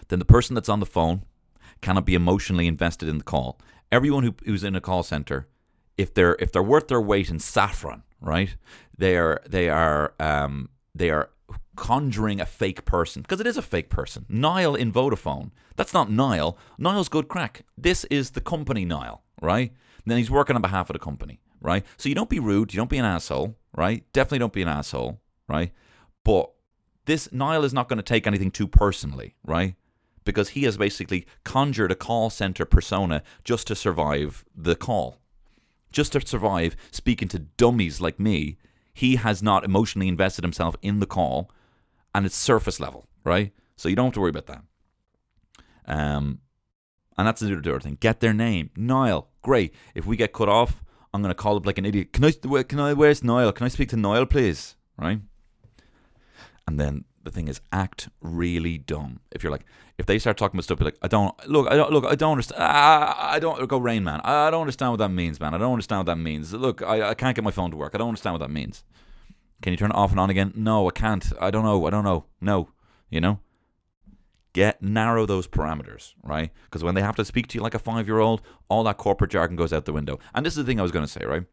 [0.08, 1.24] then the person that's on the phone
[1.82, 3.60] cannot be emotionally invested in the call.
[3.91, 5.48] Everyone who, who's in a call center,
[5.98, 8.56] if they're if they're worth their weight in saffron, right?
[8.98, 11.30] They are they are um, they are
[11.76, 14.26] conjuring a fake person because it is a fake person.
[14.30, 15.52] Niall in Vodafone.
[15.76, 16.58] That's not Niall.
[16.78, 17.63] Niall's good craic.
[17.78, 19.69] This is the company Niall, right?
[19.69, 21.86] And then he's working on behalf of the company, right?
[21.98, 22.74] So you don't be rude.
[22.74, 24.04] You don't be an asshole, right?
[24.13, 25.71] Definitely don't be an asshole, right?
[26.24, 26.52] But
[27.06, 29.76] this Niall is not going to take anything too personally, right?
[30.26, 35.20] because he has basically conjured a call center persona just to survive the call.
[35.91, 38.58] just to survive speaking to dummies like me.
[38.94, 41.52] He has not emotionally invested himself in the call,
[42.13, 43.54] and it's surface level, right?
[43.78, 44.63] So you don't have to worry about that.
[45.86, 46.39] Um,
[47.18, 47.98] and that's the other thing.
[48.00, 49.30] Get their name, Niall.
[49.41, 49.74] Great.
[49.94, 52.12] If we get cut off, I'm gonna call up like an idiot.
[52.13, 52.32] Can I?
[52.63, 52.94] Can I?
[52.94, 53.52] Where's Niall?
[53.52, 54.76] Can I speak to Niall, please?
[54.98, 55.20] Right.
[56.67, 59.19] And then the thing is, act really dumb.
[59.32, 59.65] If you're like,
[59.97, 62.15] if they start talking about stuff, be like, I don't look, I don't look, I
[62.15, 62.62] don't understand.
[62.62, 64.21] I, I don't go Rain Man.
[64.23, 65.54] I, I don't understand what that means, man.
[65.54, 66.54] I don't understand what that means.
[66.54, 67.93] Look, I, I can't get my phone to work.
[67.93, 68.84] I don't understand what that means.
[69.62, 70.54] Can you turn it off and on again?
[70.56, 71.25] No, I can't.
[71.39, 71.86] I don't know.
[71.86, 72.25] I don't know.
[72.41, 72.69] No,
[73.10, 73.39] you know.
[74.54, 76.49] Get narrow those parameters, right?
[76.65, 78.97] Because when they have to speak to you like a five year old, all that
[78.97, 80.19] corporate jargon goes out the window.
[80.34, 81.43] And this is the thing I was going to say, right?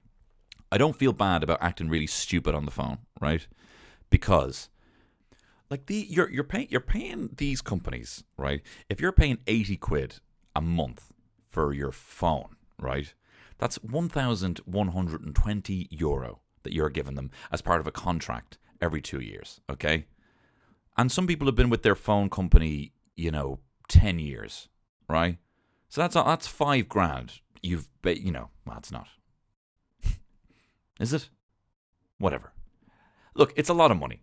[0.71, 3.47] I don't feel bad about acting really stupid on the phone, right?
[4.09, 4.69] Because
[5.73, 8.61] like the you're you're paying you're paying these companies, right?
[8.91, 10.17] If you're paying 80 quid
[10.55, 11.11] a month
[11.49, 13.15] for your phone, right?
[13.57, 19.63] That's 1120 euro that you're giving them as part of a contract every 2 years,
[19.71, 20.05] okay?
[20.99, 24.69] And some people have been with their phone company, you know, 10 years,
[25.09, 25.39] right?
[25.89, 27.41] So that's that's 5 grand.
[27.63, 29.09] You've you know, well, not.
[31.01, 31.31] Is it?
[32.19, 32.53] Whatever.
[33.35, 34.21] Look, it's a lot of money.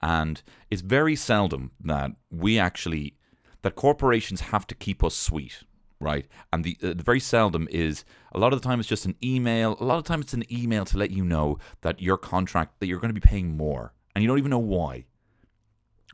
[0.00, 3.16] And it's very seldom that we actually,
[3.62, 5.64] that corporations have to keep us sweet,
[6.00, 6.26] right?
[6.52, 9.76] And the, uh, very seldom is, a lot of the time it's just an email.
[9.80, 12.86] A lot of times it's an email to let you know that your contract, that
[12.86, 13.92] you're going to be paying more.
[14.14, 15.06] And you don't even know why.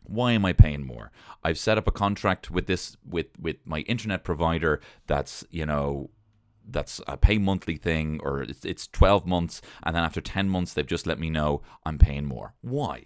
[0.04, 1.10] Why am I paying more?
[1.42, 6.10] I've set up a contract with this with with my internet provider that's you know
[6.66, 10.72] that's a pay monthly thing or it's, it's 12 months and then after 10 months
[10.72, 12.54] they've just let me know I'm paying more.
[12.60, 13.04] Why?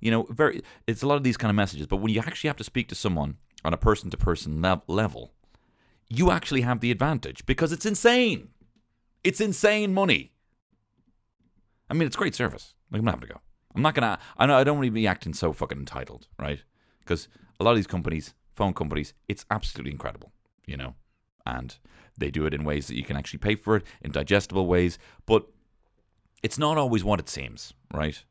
[0.00, 2.48] You know, very it's a lot of these kind of messages, but when you actually
[2.48, 5.32] have to speak to someone on a person to person level,
[6.08, 8.48] you actually have the advantage because it's insane.
[9.24, 10.32] It's insane money.
[11.90, 12.74] I mean, it's great service.
[12.90, 13.40] Like, I'm not having to go.
[13.74, 14.18] I'm not gonna.
[14.36, 16.60] I know I don't want to be acting so fucking entitled, right?
[17.00, 17.28] Because
[17.60, 20.32] a lot of these companies, phone companies, it's absolutely incredible,
[20.66, 20.94] you know,
[21.46, 21.76] and
[22.16, 24.98] they do it in ways that you can actually pay for it in digestible ways,
[25.26, 25.46] but
[26.42, 28.24] it's not always what it seems, right?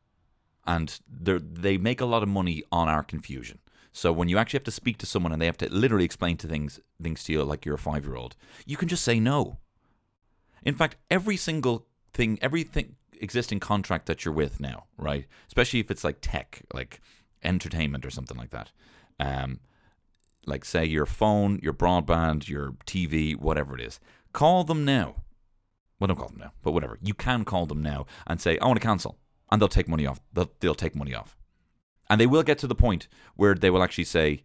[0.67, 3.59] And they make a lot of money on our confusion.
[3.93, 6.37] So when you actually have to speak to someone and they have to literally explain
[6.37, 9.19] to things things to you like you're a five year old, you can just say
[9.19, 9.57] no.
[10.63, 15.25] In fact, every single thing, everything existing contract that you're with now, right?
[15.47, 17.01] Especially if it's like tech, like
[17.43, 18.71] entertainment or something like that.
[19.19, 19.61] Um,
[20.45, 23.99] like say your phone, your broadband, your TV, whatever it is.
[24.33, 25.23] Call them now.
[25.99, 26.99] Well, don't call them now, but whatever.
[27.01, 29.17] You can call them now and say, I want to cancel.
[29.51, 30.19] And they'll take money off.
[30.33, 31.37] They'll, they'll take money off.
[32.09, 34.43] And they will get to the point where they will actually say,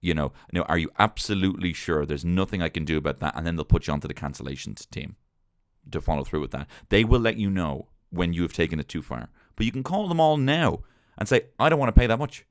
[0.00, 3.34] you know, know, are you absolutely sure there's nothing I can do about that?
[3.36, 5.16] And then they'll put you onto the cancellations team
[5.90, 6.68] to follow through with that.
[6.90, 9.28] They will let you know when you have taken it too far.
[9.56, 10.80] But you can call them all now
[11.16, 12.44] and say, I don't want to pay that much.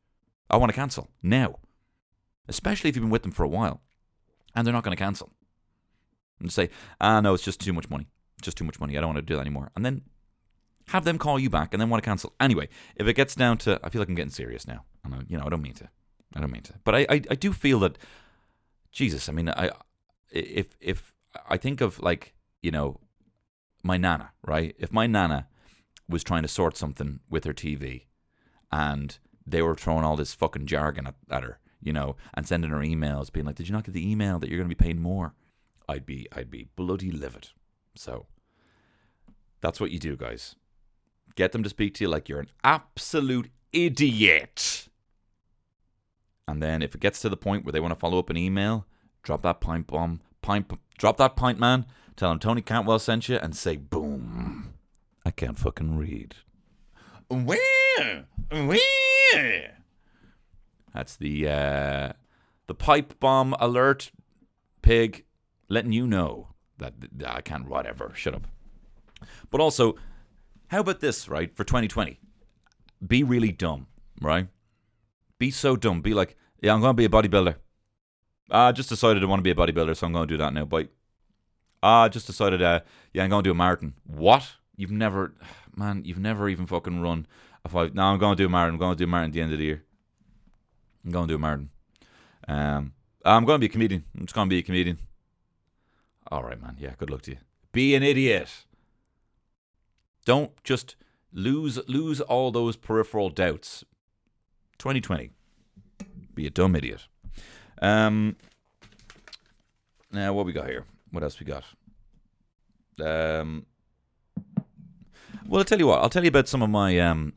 [0.49, 1.59] I want to cancel now.
[2.47, 3.81] Especially if you've been with them for a while
[4.55, 5.31] and they're not going to cancel.
[6.39, 8.07] And say, ah, no, it's just too much money.
[8.41, 8.97] Just too much money.
[8.97, 9.71] I don't want to do that anymore.
[9.75, 10.01] And then
[10.93, 12.34] have them call you back and then want to cancel.
[12.39, 14.86] Anyway, if it gets down to, I feel like I'm getting serious now.
[15.03, 15.89] And I, you know, I don't mean to.
[16.36, 16.73] I don't mean to.
[16.84, 17.97] But I, I, I do feel that,
[18.91, 19.71] Jesus, I mean, I,
[20.29, 21.15] if, if
[21.49, 22.99] I think of like, you know,
[23.82, 24.75] my nana, right?
[24.77, 25.47] If my nana
[26.08, 28.03] was trying to sort something with her TV
[28.71, 32.69] and they were throwing all this fucking jargon at, at her, you know, and sending
[32.69, 35.01] her emails being like, Did you not get the email that you're gonna be paying
[35.01, 35.34] more?
[35.89, 37.49] I'd be I'd be bloody livid.
[37.95, 38.27] So
[39.60, 40.56] that's what you do, guys.
[41.36, 44.88] Get them to speak to you like you're an absolute idiot.
[46.48, 48.38] And then if it gets to the point where they want to follow up an
[48.38, 48.86] email,
[49.24, 53.38] drop that pint bomb, pint, drop that pint man, tell them Tony Cantwell sent you,
[53.38, 54.74] and say boom.
[55.26, 56.36] I can't fucking read.
[57.30, 58.26] Where?
[58.52, 59.78] Where?
[60.93, 62.13] That's the uh,
[62.67, 64.12] the pipe bomb alert,
[64.82, 65.24] pig,
[65.69, 67.67] letting you know that, that I can't.
[67.67, 68.12] Whatever.
[68.13, 68.48] Shut up.
[69.50, 69.96] But also,
[70.73, 71.29] how about this?
[71.29, 72.19] Right for 2020,
[73.05, 73.88] be really dumb.
[74.19, 74.47] Right.
[75.38, 76.01] Be so dumb.
[76.01, 77.55] Be like, yeah, I'm going to be a bodybuilder.
[78.49, 80.53] I just decided I want to be a bodybuilder, so I'm going to do that
[80.53, 80.65] now.
[80.65, 80.89] But
[81.81, 82.79] I just decided, uh,
[83.13, 83.93] yeah, I'm going to do a marathon.
[84.03, 84.53] What?
[84.75, 85.33] You've never,
[85.75, 87.27] man, you've never even fucking run
[87.63, 87.93] a five.
[87.93, 88.73] No, I'm going to do a marathon.
[88.73, 89.83] I'm going to do a marathon at the end of the year.
[91.05, 91.69] I'm going to do a marathon.
[92.47, 94.05] Um, I'm going to be a comedian.
[94.17, 94.97] I'm just going to be a comedian.
[96.31, 96.77] All right, man.
[96.79, 97.38] Yeah, good luck to you.
[97.71, 98.49] Be an idiot.
[100.25, 100.95] Don't just
[101.31, 103.83] lose lose all those peripheral doubts.
[104.79, 105.31] 2020.
[106.33, 107.07] Be a dumb idiot.
[107.81, 108.36] Um.
[110.12, 110.86] Now, what we got here?
[111.12, 111.63] What else we got?
[113.01, 113.65] Um
[115.47, 116.01] Well, I'll tell you what.
[116.01, 116.99] I'll tell you about some of my.
[116.99, 117.33] Um,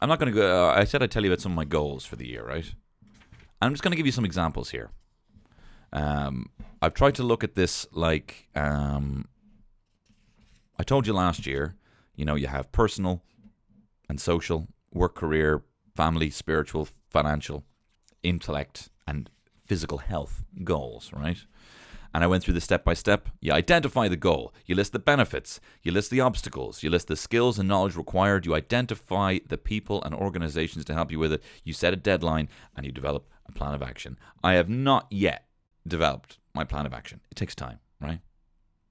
[0.00, 0.68] I'm not going to go.
[0.68, 2.70] Uh, I said I'd tell you about some of my goals for the year, right?
[3.62, 4.90] I'm just going to give you some examples here.
[5.92, 6.50] Um,
[6.82, 9.26] I've tried to look at this like um,
[10.78, 11.74] I told you last year.
[12.14, 13.22] You know, you have personal
[14.08, 15.64] and social, work, career,
[15.96, 17.64] family, spiritual, financial,
[18.22, 19.30] intellect, and
[19.66, 21.38] physical health goals, right?
[22.12, 23.28] And I went through the step by step.
[23.40, 27.16] You identify the goal, you list the benefits, you list the obstacles, you list the
[27.16, 31.42] skills and knowledge required, you identify the people and organizations to help you with it,
[31.64, 34.16] you set a deadline, and you develop a plan of action.
[34.44, 35.48] I have not yet
[35.86, 37.20] developed my plan of action.
[37.32, 38.20] It takes time, right?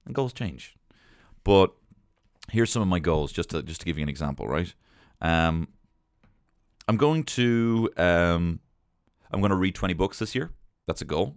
[0.04, 0.76] And goals change.
[1.44, 1.72] But
[2.50, 4.72] here's some of my goals, just to just to give you an example, right?
[5.20, 5.68] Um,
[6.88, 8.60] I'm going to um,
[9.30, 10.50] I'm going to read 20 books this year.
[10.86, 11.36] That's a goal.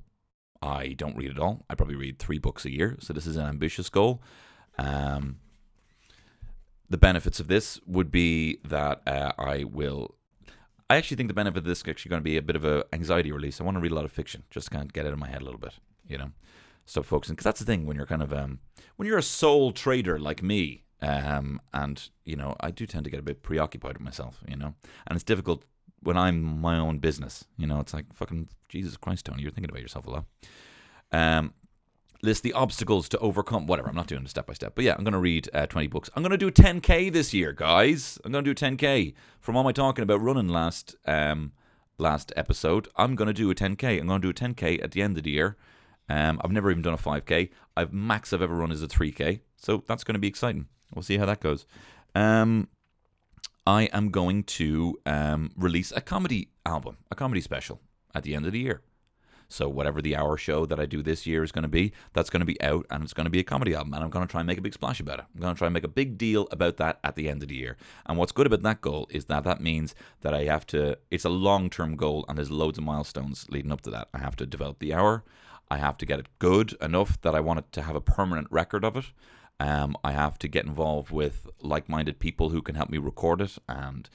[0.61, 1.65] I don't read at all.
[1.69, 4.21] I probably read three books a year, so this is an ambitious goal.
[4.77, 5.37] Um,
[6.89, 10.15] the benefits of this would be that uh, I will.
[10.89, 12.63] I actually think the benefit of this is actually going to be a bit of
[12.63, 13.59] a anxiety release.
[13.59, 15.27] I want to read a lot of fiction, just kind of get out of my
[15.27, 15.73] head a little bit,
[16.07, 16.31] you know.
[16.85, 18.59] Stop focusing because that's the thing when you're kind of um,
[18.95, 23.10] when you're a sole trader like me, um, and you know I do tend to
[23.10, 24.73] get a bit preoccupied with myself, you know,
[25.05, 25.63] and it's difficult
[26.01, 27.45] when I'm my own business.
[27.57, 30.25] You know, it's like fucking Jesus Christ, Tony, you're thinking about yourself a lot.
[31.12, 31.53] Um,
[32.21, 33.67] list the obstacles to overcome.
[33.67, 35.88] Whatever, I'm not doing it step by step, but yeah, I'm to read uh, 20
[35.88, 36.10] books.
[36.15, 38.19] I'm to do 10k this year, guys.
[38.23, 39.13] I'm to do 10k.
[39.39, 41.53] From all my talking about running last um
[41.99, 43.99] last episode, I'm to do a 10k.
[43.99, 45.57] I'm to do a 10k at the end of the year.
[46.10, 47.49] Um, I've never even done a 5k.
[47.75, 50.67] I've max I've ever run is a 3k, so that's going to be exciting.
[50.93, 51.65] We'll see how that goes.
[52.15, 52.69] Um,
[53.65, 57.82] I am going to um, release a comedy album, a comedy special
[58.15, 58.82] at the end of the year.
[59.50, 62.30] So whatever the hour show that I do this year is going to be, that's
[62.30, 64.26] going to be out and it's going to be a comedy album and I'm going
[64.28, 65.26] to try and make a big splash about it.
[65.34, 67.50] I'm going to try and make a big deal about that at the end of
[67.50, 67.78] the year.
[68.06, 71.26] And what's good about that goal is that that means that I have to it's
[71.26, 74.10] a long-term goal and there's loads of milestones leading up to that.
[74.13, 75.23] I have to develop the hour.
[75.69, 78.47] I have to get it good enough that I want it to have a permanent
[78.50, 79.06] record of it.
[79.59, 83.57] Um, I have to get involved with like-minded people who can help me record it,
[83.67, 84.09] and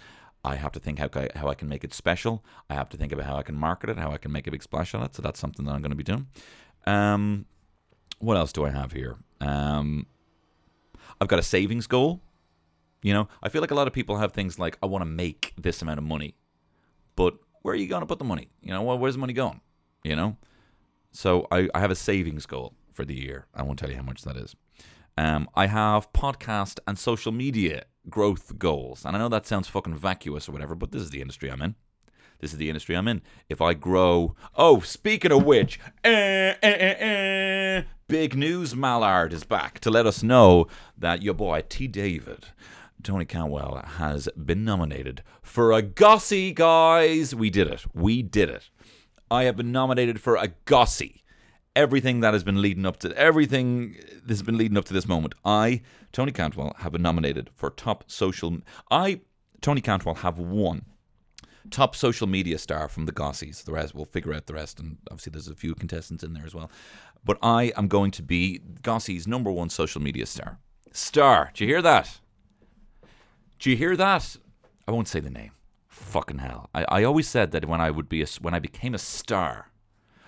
[0.45, 2.45] I have to think how I, how I can make it special.
[2.71, 4.51] I have to think about how I can market it, how I can make a
[4.51, 5.15] big splash on it.
[5.15, 6.27] So that's something that I'm going to be doing.
[6.87, 7.47] Um,
[8.19, 9.17] what else do I have here?
[9.41, 10.07] Um,
[11.21, 12.21] I've got a savings goal.
[13.03, 15.11] You know, I feel like a lot of people have things like I want to
[15.11, 16.37] make this amount of money,
[17.17, 18.49] but where are you going to put the money?
[18.63, 19.61] You know, well, where's the money going?
[20.05, 20.37] You know,
[21.11, 23.47] so I, I have a savings goal for the year.
[23.55, 24.55] I won't tell you how much that is.
[25.17, 29.05] Um, I have podcast and social media growth goals.
[29.05, 31.63] And I know that sounds fucking vacuous or whatever, but this is the industry I'm
[31.63, 31.75] in.
[32.41, 33.23] This is the industry I'm in.
[33.49, 34.35] If I grow.
[34.57, 40.07] Oh, speaking of which, eh, eh, eh, eh, big news Mallard is back to let
[40.07, 40.67] us know
[40.99, 41.87] that your boy T.
[41.87, 42.47] David.
[43.03, 47.35] Tony Cantwell has been nominated for a Gossy, guys.
[47.35, 47.85] We did it.
[47.95, 48.71] We did it.
[49.31, 51.22] I have been nominated for a Gossy
[51.75, 55.07] everything that has been leading up to everything that has been leading up to this
[55.07, 55.35] moment.
[55.45, 55.83] I,
[56.13, 58.59] Tony Cantwell, have been nominated for top social.
[58.91, 59.21] I,
[59.61, 60.85] Tony Cantwell, have won
[61.71, 63.65] top social media star from the Gossies.
[63.65, 66.47] The rest we'll figure out the rest, and obviously there's a few contestants in there
[66.47, 66.71] as well.
[67.25, 70.59] But I am going to be Gossie's number one social media star.
[70.93, 71.51] Star.
[71.55, 72.21] Do you hear that?
[73.59, 74.37] Do you hear that?
[74.87, 75.53] I won't say the name.
[75.89, 76.69] Fucking hell.
[76.75, 79.72] I, I always said that when I would be a, when I became a star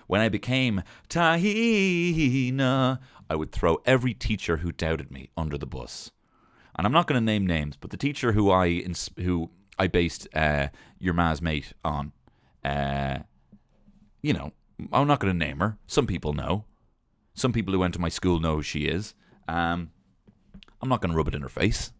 [0.07, 6.11] when I became Tahina, I would throw every teacher who doubted me under the bus.
[6.75, 9.87] And I'm not going to name names, but the teacher who I ins- who I
[9.87, 10.67] based uh,
[10.99, 12.11] your ma's mate on,
[12.63, 13.19] uh,
[14.21, 14.51] you know,
[14.91, 15.77] I'm not going to name her.
[15.87, 16.65] Some people know.
[17.33, 19.13] Some people who went to my school know who she is.
[19.47, 19.91] Um,
[20.81, 21.91] I'm not going to rub it in her face.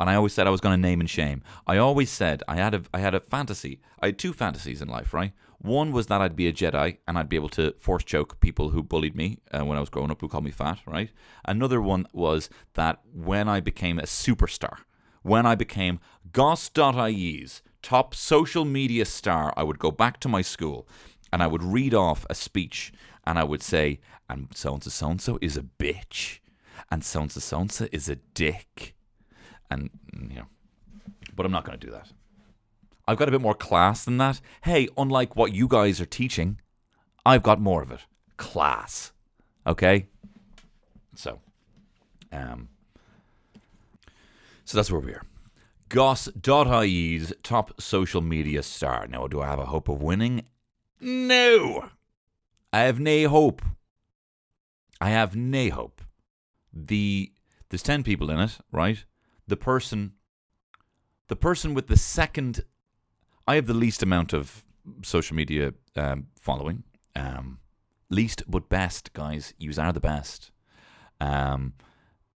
[0.00, 1.42] And I always said I was going to name and shame.
[1.66, 3.80] I always said I had a I had a fantasy.
[4.00, 5.32] I had two fantasies in life, right?
[5.58, 8.70] One was that I'd be a Jedi and I'd be able to force choke people
[8.70, 11.10] who bullied me uh, when I was growing up, who called me fat, right?
[11.44, 14.78] Another one was that when I became a superstar,
[15.22, 15.98] when I became
[16.32, 20.86] Goss.ie's top social media star, I would go back to my school
[21.32, 22.92] and I would read off a speech
[23.28, 24.00] and I would say,
[24.30, 26.38] and so and so so and so is a bitch,
[26.90, 28.94] and so and so so and so is a dick,
[29.70, 29.90] and
[30.30, 30.46] you know,
[31.36, 32.10] but I'm not going to do that.
[33.08, 34.40] I've got a bit more class than that.
[34.62, 36.60] Hey, unlike what you guys are teaching,
[37.26, 38.00] I've got more of it.
[38.36, 39.12] Class.
[39.66, 40.06] Okay?
[41.16, 41.40] So,
[42.30, 42.68] um,
[44.64, 45.22] so that's where we are.
[45.88, 49.08] Goss.ie's top social media star.
[49.08, 50.44] Now, do I have a hope of winning?
[51.00, 51.88] No.
[52.72, 53.62] I have nae hope.
[55.00, 56.02] I have nae hope.
[56.72, 57.32] The
[57.70, 59.04] there's ten people in it, right?
[59.48, 60.12] the person,
[61.26, 62.64] the person with the second.
[63.48, 64.62] I have the least amount of
[65.02, 66.84] social media um, following.
[67.16, 67.60] Um,
[68.10, 69.54] least but best, guys.
[69.56, 70.50] You are the best.
[71.18, 71.72] Um,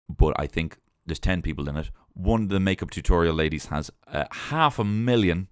[0.06, 1.90] but I think there's ten people in it.
[2.12, 5.48] One of the makeup tutorial ladies has uh, half a million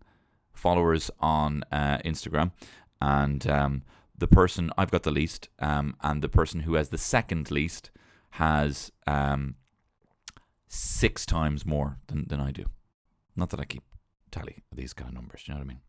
[0.53, 2.53] followers on uh, Instagram,
[3.01, 3.83] and um,
[4.15, 7.91] the person I've got the least, um, and the person who has the second least
[8.33, 9.55] has um,
[10.69, 12.67] six times more than, than I do.
[13.35, 13.85] Not that I keep
[14.31, 15.81] tally these kind of numbers, you know what I mean?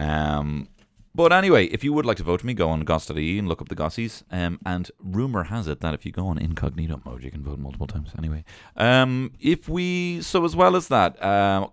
[0.00, 0.68] Um,
[1.14, 3.60] but anyway, if you would like to vote for me, go on goss.ie and look
[3.60, 4.24] up the gossies.
[4.30, 7.58] Um, and rumor has it that if you go on incognito mode, you can vote
[7.58, 8.10] multiple times.
[8.16, 8.44] Anyway,
[8.76, 11.68] um, if we so as well as that, uh,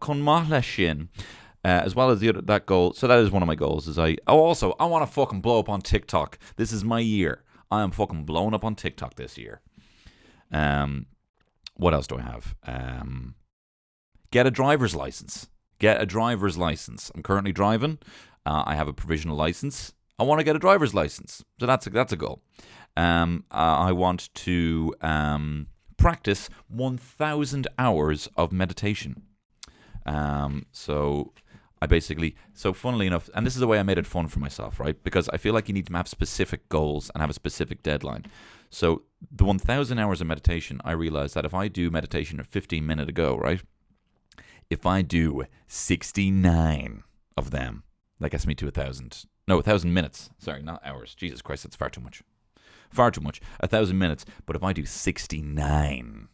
[1.63, 2.93] uh, as well as the other that goal.
[2.93, 3.87] So that is one of my goals.
[3.87, 6.37] Is I oh also I want to fucking blow up on TikTok.
[6.57, 7.43] This is my year.
[7.71, 9.61] I am fucking blowing up on TikTok this year.
[10.51, 11.05] Um,
[11.75, 12.55] what else do I have?
[12.65, 13.35] Um,
[14.31, 15.47] get a driver's license.
[15.79, 17.11] Get a driver's license.
[17.15, 17.99] I'm currently driving.
[18.45, 19.93] Uh, I have a provisional license.
[20.19, 21.43] I want to get a driver's license.
[21.59, 22.41] So that's a, that's a goal.
[22.97, 25.67] Um, uh, I want to um,
[25.97, 29.23] practice 1,000 hours of meditation.
[30.05, 31.33] Um, so
[31.81, 34.39] I basically, so funnily enough, and this is the way I made it fun for
[34.39, 35.01] myself, right?
[35.01, 38.25] Because I feel like you need to have specific goals and have a specific deadline.
[38.69, 42.85] So the 1,000 hours of meditation, I realized that if I do meditation at 15
[42.85, 43.61] minutes ago, right?
[44.69, 47.03] If I do 69
[47.35, 47.83] of them,
[48.19, 49.25] that gets me to a thousand.
[49.47, 50.29] No, a thousand minutes.
[50.37, 51.15] Sorry, not hours.
[51.15, 52.21] Jesus Christ, that's far too much.
[52.91, 53.41] Far too much.
[53.59, 54.25] A thousand minutes.
[54.45, 56.27] But if I do 69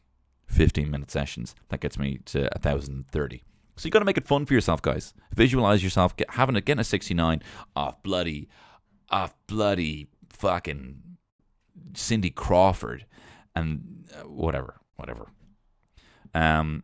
[0.48, 3.44] 15 minute sessions, that gets me to a thousand thirty.
[3.78, 5.14] So you got to make it fun for yourself, guys.
[5.36, 7.42] Visualize yourself get, having a getting a 69
[7.76, 8.48] off bloody,
[9.10, 11.02] off bloody fucking
[11.94, 13.06] Cindy Crawford,
[13.56, 15.28] and uh, whatever, whatever.
[16.34, 16.84] Um,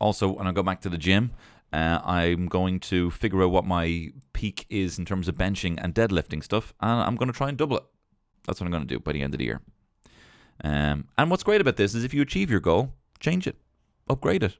[0.00, 1.32] also, when I go back to the gym,
[1.72, 5.94] uh, I'm going to figure out what my peak is in terms of benching and
[5.94, 7.84] deadlifting stuff, and I'm going to try and double it.
[8.46, 9.60] That's what I'm going to do by the end of the year.
[10.64, 13.56] Um, and what's great about this is if you achieve your goal, change it,
[14.08, 14.56] upgrade it.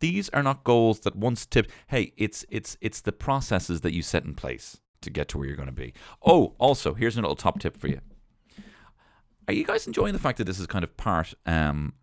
[0.00, 1.70] These are not goals that once tipped.
[1.88, 5.46] Hey, it's it's it's the processes that you set in place to get to where
[5.46, 5.92] you're going to be.
[6.24, 8.00] Oh, also, here's a little top tip for you.
[9.46, 11.94] Are you guys enjoying the fact that this is kind of part um,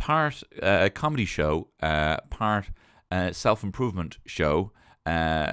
[0.00, 2.70] part uh, comedy show, uh, part
[3.10, 4.72] uh, self improvement show
[5.04, 5.52] uh,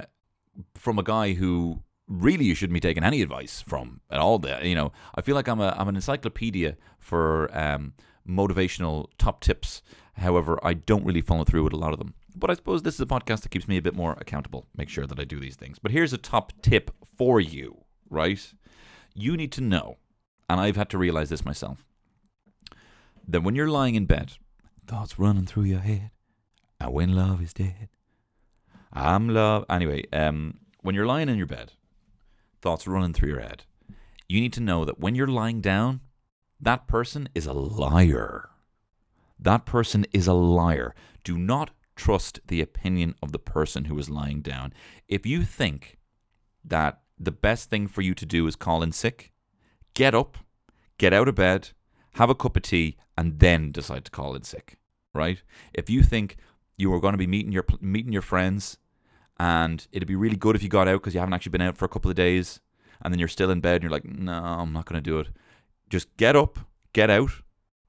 [0.74, 4.38] from a guy who really you shouldn't be taking any advice from at all.
[4.38, 7.92] There, you know, I feel like I'm a I'm an encyclopedia for um,
[8.26, 9.82] motivational top tips.
[10.14, 12.14] However, I don't really follow through with a lot of them.
[12.34, 14.66] But I suppose this is a podcast that keeps me a bit more accountable.
[14.76, 15.78] Make sure that I do these things.
[15.78, 18.40] But here's a top tip for you, right?
[19.14, 19.98] You need to know,
[20.48, 21.87] and I've had to realize this myself,
[23.28, 24.32] that when you're lying in bed,
[24.86, 26.10] thoughts running through your head,
[26.80, 27.90] and when love is dead,
[28.92, 29.66] I'm love.
[29.68, 31.74] Anyway, um, when you're lying in your bed,
[32.62, 33.64] thoughts running through your head,
[34.28, 36.00] you need to know that when you're lying down,
[36.60, 38.48] that person is a liar.
[39.38, 40.94] That person is a liar.
[41.22, 44.72] Do not trust the opinion of the person who is lying down.
[45.06, 45.98] If you think
[46.64, 49.32] that the best thing for you to do is call in sick,
[49.94, 50.38] get up,
[50.96, 51.70] get out of bed,
[52.18, 54.78] have a cup of tea, and then decide to call in sick.
[55.14, 55.42] Right?
[55.72, 56.36] If you think
[56.78, 58.78] you are going to be meeting your meeting your friends
[59.38, 61.76] and it'd be really good if you got out because you haven't actually been out
[61.76, 62.60] for a couple of days
[63.02, 65.18] and then you're still in bed and you're like no i'm not going to do
[65.18, 65.28] it
[65.90, 66.58] just get up
[66.92, 67.30] get out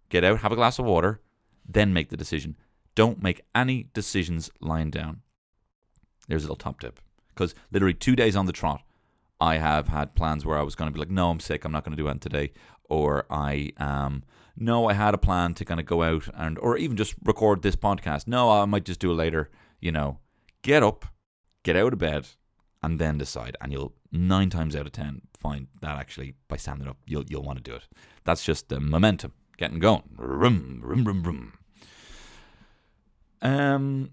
[0.09, 1.21] get out have a glass of water
[1.67, 2.55] then make the decision
[2.95, 5.21] don't make any decisions lying down
[6.27, 6.99] there's a little top tip
[7.29, 8.81] because literally two days on the trot
[9.39, 11.71] i have had plans where i was going to be like no i'm sick i'm
[11.71, 12.51] not going to do it today
[12.89, 14.23] or i um
[14.55, 17.61] no i had a plan to kind of go out and or even just record
[17.61, 20.19] this podcast no i might just do it later you know
[20.61, 21.05] get up
[21.63, 22.27] get out of bed,
[22.81, 23.57] and then decide.
[23.61, 27.43] And you'll nine times out of ten find that actually by standing up, you'll you'll
[27.43, 27.87] want to do it.
[28.23, 30.03] That's just the momentum, getting going.
[30.17, 31.53] Rum, rum, rum, rum.
[33.41, 34.11] Um.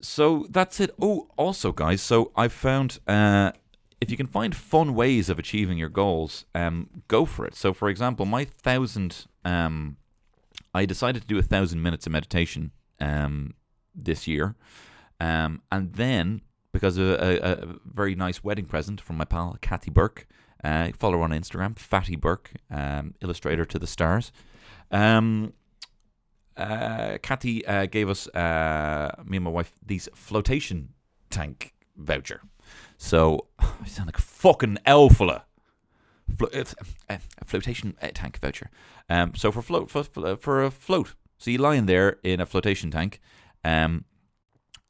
[0.00, 0.90] So that's it.
[1.00, 2.02] Oh, also, guys.
[2.02, 3.52] So I've found uh,
[4.04, 7.54] if you can find fun ways of achieving your goals, um, go for it.
[7.54, 9.96] So, for example, my thousand, um,
[10.74, 13.54] I decided to do a thousand minutes of meditation um,
[13.94, 14.56] this year.
[15.20, 19.90] Um, and then, because of a, a, very nice wedding present from my pal Kathy
[19.90, 20.26] Burke,
[20.62, 24.32] uh, follow her on Instagram, Fatty Burke, um, illustrator to the stars.
[24.90, 25.54] Um,
[26.58, 30.90] uh, Kathy uh, gave us, uh, me and my wife, these flotation
[31.30, 32.42] tank voucher.
[33.04, 35.42] So, I sound like a fucking elfula.
[36.38, 36.64] Flo- uh,
[37.10, 38.70] a flotation uh, tank voucher.
[39.10, 40.02] Um, so for float for,
[40.36, 43.20] for a float, So you lie in there in a flotation tank,
[43.62, 44.06] um,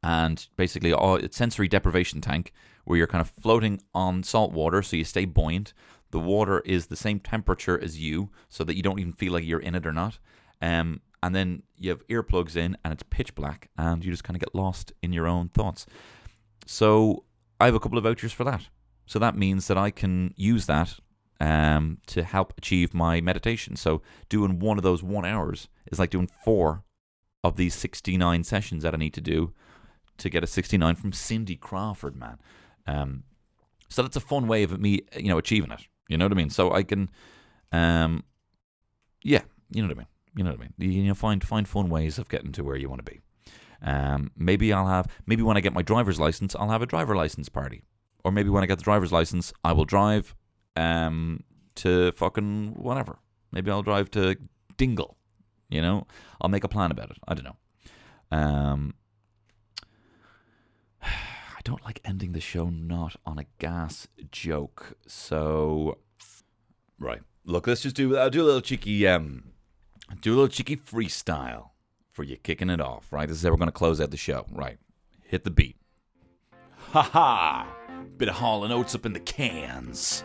[0.00, 2.52] and basically all it's sensory deprivation tank
[2.84, 5.72] where you're kind of floating on salt water, so you stay buoyant.
[6.12, 9.44] The water is the same temperature as you, so that you don't even feel like
[9.44, 10.20] you're in it or not.
[10.62, 14.36] Um, and then you have earplugs in, and it's pitch black, and you just kind
[14.36, 15.84] of get lost in your own thoughts.
[16.64, 17.24] So
[17.64, 18.68] I have a couple of vouchers for that.
[19.06, 20.98] So that means that I can use that
[21.40, 23.74] um, to help achieve my meditation.
[23.76, 26.84] So doing one of those one hours is like doing four
[27.42, 29.54] of these 69 sessions that I need to do
[30.18, 32.38] to get a 69 from Cindy Crawford, man.
[32.86, 33.22] Um,
[33.88, 35.88] so that's a fun way of me, you know, achieving it.
[36.10, 36.50] You know what I mean?
[36.50, 37.08] So I can,
[37.72, 38.24] um,
[39.22, 39.40] yeah,
[39.70, 40.08] you know what I mean.
[40.36, 40.92] You know what I mean.
[40.92, 43.20] You know, find find fun ways of getting to where you want to be.
[43.84, 47.14] Um, maybe I'll have maybe when I get my driver's license, I'll have a driver
[47.14, 47.82] license party,
[48.24, 50.34] or maybe when I get the driver's license, I will drive
[50.74, 51.44] um,
[51.76, 53.18] to fucking whatever.
[53.52, 54.36] Maybe I'll drive to
[54.78, 55.18] Dingle.
[55.68, 56.06] You know,
[56.40, 57.18] I'll make a plan about it.
[57.28, 57.56] I don't know.
[58.30, 58.94] Um,
[61.02, 64.96] I don't like ending the show not on a gas joke.
[65.06, 65.98] So,
[66.98, 67.20] right.
[67.44, 68.16] Look, let's just do.
[68.16, 69.06] I'll do a little cheeky.
[69.06, 69.52] Um,
[70.22, 71.70] do a little cheeky freestyle
[72.14, 73.12] for you kicking it off.
[73.12, 73.28] Right.
[73.28, 74.46] This is how we're gonna close out the show.
[74.50, 74.78] Right.
[75.24, 75.76] Hit the beat.
[76.92, 77.66] Ha ha!
[78.16, 80.22] Bit of Hall and Oates up in the cans.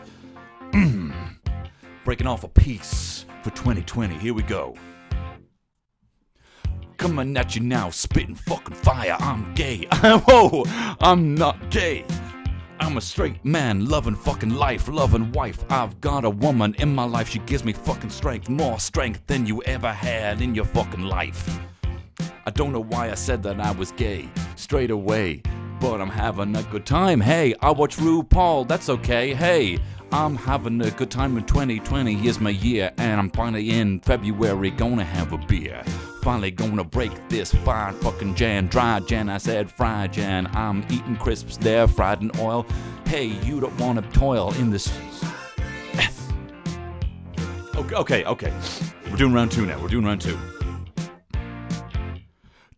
[2.05, 4.15] Breaking off a piece for 2020.
[4.15, 4.75] Here we go.
[6.97, 9.15] Coming at you now, spitting fucking fire.
[9.19, 9.87] I'm gay.
[10.01, 10.63] Whoa,
[10.99, 12.05] I'm not gay.
[12.79, 15.63] I'm a straight man, loving fucking life, loving wife.
[15.71, 19.45] I've got a woman in my life, she gives me fucking strength, more strength than
[19.45, 21.59] you ever had in your fucking life.
[22.49, 25.43] I don't know why I said that I was gay straight away,
[25.79, 27.21] but I'm having a good time.
[27.21, 29.35] Hey, I watch RuPaul, that's okay.
[29.35, 29.77] Hey,
[30.11, 34.71] I'm having a good time in 2020 is my year, and I'm finally in February
[34.71, 35.83] gonna have a beer.
[36.23, 39.29] Finally gonna break this fine fucking jan, dry jan.
[39.29, 40.49] I said fried jan.
[40.55, 42.65] I'm eating crisps there, fried in oil.
[43.05, 44.91] Hey, you don't wanna toil in this.
[47.75, 48.51] okay, okay, okay.
[49.11, 49.79] We're doing round two now.
[49.79, 50.39] We're doing round two.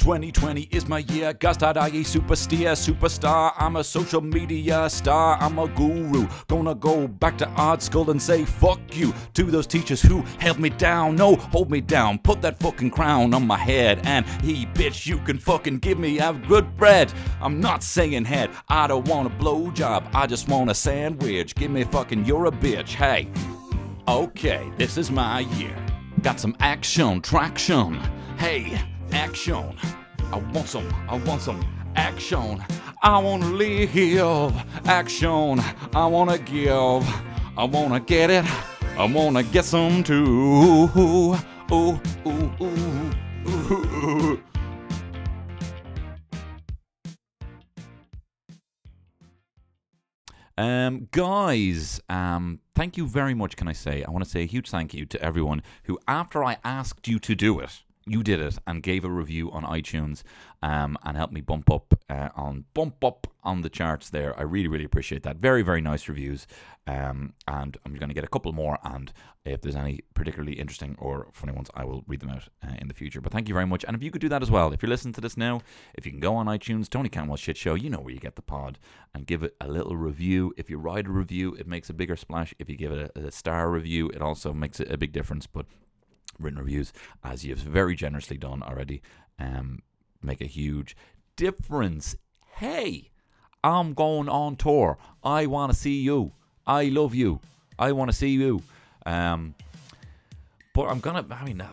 [0.02, 1.32] 2020 is my year.
[1.32, 3.54] Goss.ie superstar, superstar.
[3.60, 5.38] I'm a social media star.
[5.40, 6.28] I'm a guru.
[6.48, 10.60] Gonna go back to art school and say fuck you to those teachers who held
[10.60, 11.18] me down.
[11.18, 12.18] No, hold me down.
[12.18, 14.02] Put that fucking crown on my head.
[14.04, 17.14] And he, bitch, you can fucking give me a good bread.
[17.40, 18.50] I'm not saying head.
[18.70, 20.16] I don't want a blowjob.
[20.16, 21.54] I just want a sandwich.
[21.54, 22.90] Give me fucking, you're a bitch.
[22.96, 23.28] Hey.
[24.08, 25.76] Okay, this is my year.
[26.24, 28.02] Got some action, traction.
[28.38, 28.82] Hey,
[29.14, 29.76] action.
[30.32, 31.64] I want some, I want some
[31.96, 32.64] action.
[33.04, 34.54] I wanna live,
[34.86, 35.60] action.
[35.94, 37.08] I wanna give,
[37.58, 38.46] I wanna get it.
[38.98, 40.24] I wanna get some too.
[40.98, 41.36] Ooh,
[41.72, 44.42] ooh, ooh, ooh.
[50.58, 53.56] Um, guys, um, thank you very much.
[53.56, 54.04] Can I say?
[54.04, 57.18] I want to say a huge thank you to everyone who, after I asked you
[57.20, 60.24] to do it, you did it and gave a review on iTunes
[60.64, 64.38] um, and helped me bump up uh, on bump up on the charts there.
[64.38, 65.38] I really really appreciate that.
[65.38, 66.48] Very very nice reviews,
[66.88, 68.80] um, and I'm going to get a couple more.
[68.84, 69.12] And
[69.46, 72.88] if there's any particularly interesting or funny ones, I will read them out uh, in
[72.88, 73.22] the future.
[73.22, 73.84] But thank you very much.
[73.88, 75.62] And if you could do that as well, if you're listening to this now,
[75.96, 78.36] if you can go on iTunes, Tony Cantwell Shit Show, you know where you get
[78.36, 78.80] the pod,
[79.14, 80.54] and give it a little review.
[80.58, 82.54] If you write a review, it makes a bigger splash.
[82.60, 85.48] If you give it a, a star review, it also makes a big difference.
[85.48, 85.66] But
[86.42, 89.02] written reviews, as you've very generously done already,
[89.40, 89.82] um,
[90.22, 90.96] make a huge
[91.36, 92.16] difference.
[92.56, 93.12] Hey,
[93.64, 94.98] I'm going on tour.
[95.24, 96.32] I want to see you.
[96.66, 97.40] I love you.
[97.78, 98.62] I want to see you.
[99.06, 99.56] Um,
[100.74, 101.26] but I'm gonna.
[101.30, 101.70] I mean, uh,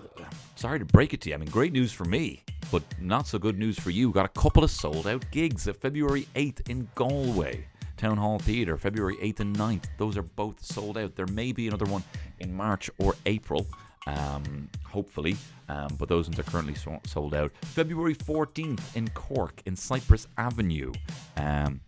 [0.57, 1.35] sorry to break it to you.
[1.35, 4.11] I mean, great news for me, but not so good news for you.
[4.11, 7.67] Got a couple of sold out gigs at February 8th in Galway.
[7.97, 9.85] Town Hall Theatre, February 8th and 9th.
[9.99, 11.17] Those are both sold out.
[11.17, 12.05] There may be another one
[12.39, 13.67] in March or April
[14.09, 15.37] um, hopefully.
[15.69, 17.53] Um, but those ones are currently so- sold out.
[17.63, 20.93] February 14th in Cork, in Cyprus Avenue.
[21.37, 21.81] Um,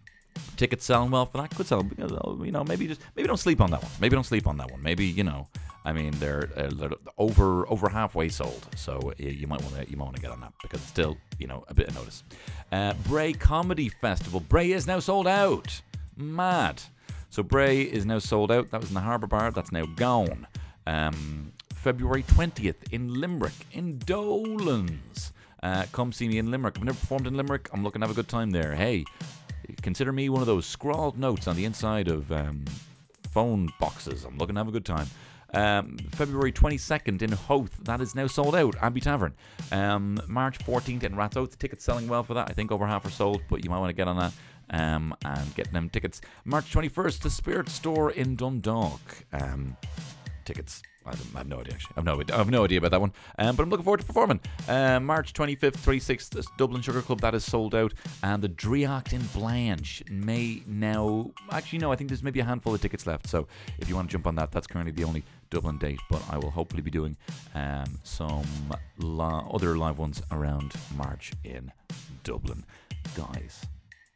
[0.56, 1.50] tickets selling well for that.
[1.50, 1.88] Could sell,
[2.44, 3.92] you know, maybe just maybe don't sleep on that one.
[4.00, 4.82] Maybe don't sleep on that one.
[4.82, 5.48] Maybe you know,
[5.84, 9.90] I mean, they're, uh, they're over over halfway sold, so you, you might want to
[9.90, 11.94] you might want to get on that because it's still you know a bit of
[11.94, 12.22] notice.
[12.70, 14.40] Uh, Bray Comedy Festival.
[14.40, 15.80] Bray is now sold out.
[16.16, 16.82] Mad.
[17.30, 18.70] So Bray is now sold out.
[18.70, 19.52] That was in the Harbour Bar.
[19.52, 20.46] That's now gone.
[20.86, 25.33] Um, February 20th in Limerick, in Dolan's.
[25.62, 26.76] Uh, come see me in Limerick.
[26.76, 27.70] I've never performed in Limerick.
[27.72, 28.74] I'm looking to have a good time there.
[28.74, 29.07] Hey,
[29.81, 32.66] consider me one of those scrawled notes on the inside of um,
[33.31, 34.24] phone boxes.
[34.24, 35.07] I'm looking to have a good time.
[35.55, 38.76] Um, February 22nd in Howth, that is now sold out.
[38.83, 39.33] Abbey Tavern.
[39.72, 42.51] Um, March 14th in Ratoath, tickets selling well for that.
[42.51, 44.33] I think over half are sold, but you might want to get on that
[44.68, 46.20] um, and get them tickets.
[46.45, 49.24] March 21st, the Spirit Store in Dundalk.
[49.33, 49.78] Um,
[50.51, 50.82] tickets.
[51.07, 51.94] I, I have no idea actually.
[51.96, 53.12] I have no, I have no idea about that one.
[53.38, 54.40] Um, but I'm looking forward to performing.
[54.68, 59.12] Uh, March 25th, 36th, this Dublin Sugar Club that is sold out, and the Draíocht
[59.12, 61.30] in Blanch may now.
[61.51, 63.28] Actually, no, I think there's maybe a handful of tickets left.
[63.28, 63.46] So
[63.78, 66.01] if you want to jump on that, that's currently the only Dublin date.
[66.11, 67.16] But I will hopefully be doing
[67.55, 68.46] um, some
[68.98, 71.72] li- other live ones around March in
[72.24, 72.64] Dublin,
[73.16, 73.64] guys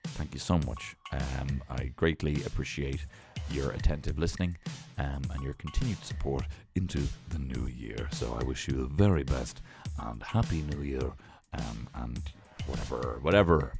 [0.08, 0.96] thank you so much.
[1.12, 3.04] Um, I greatly appreciate
[3.50, 4.56] your attentive listening
[4.98, 8.08] um, and your continued support into the new year.
[8.12, 9.60] So I wish you the very best
[9.98, 11.12] and happy new year
[11.52, 12.20] um, and
[12.66, 13.72] whatever, whatever.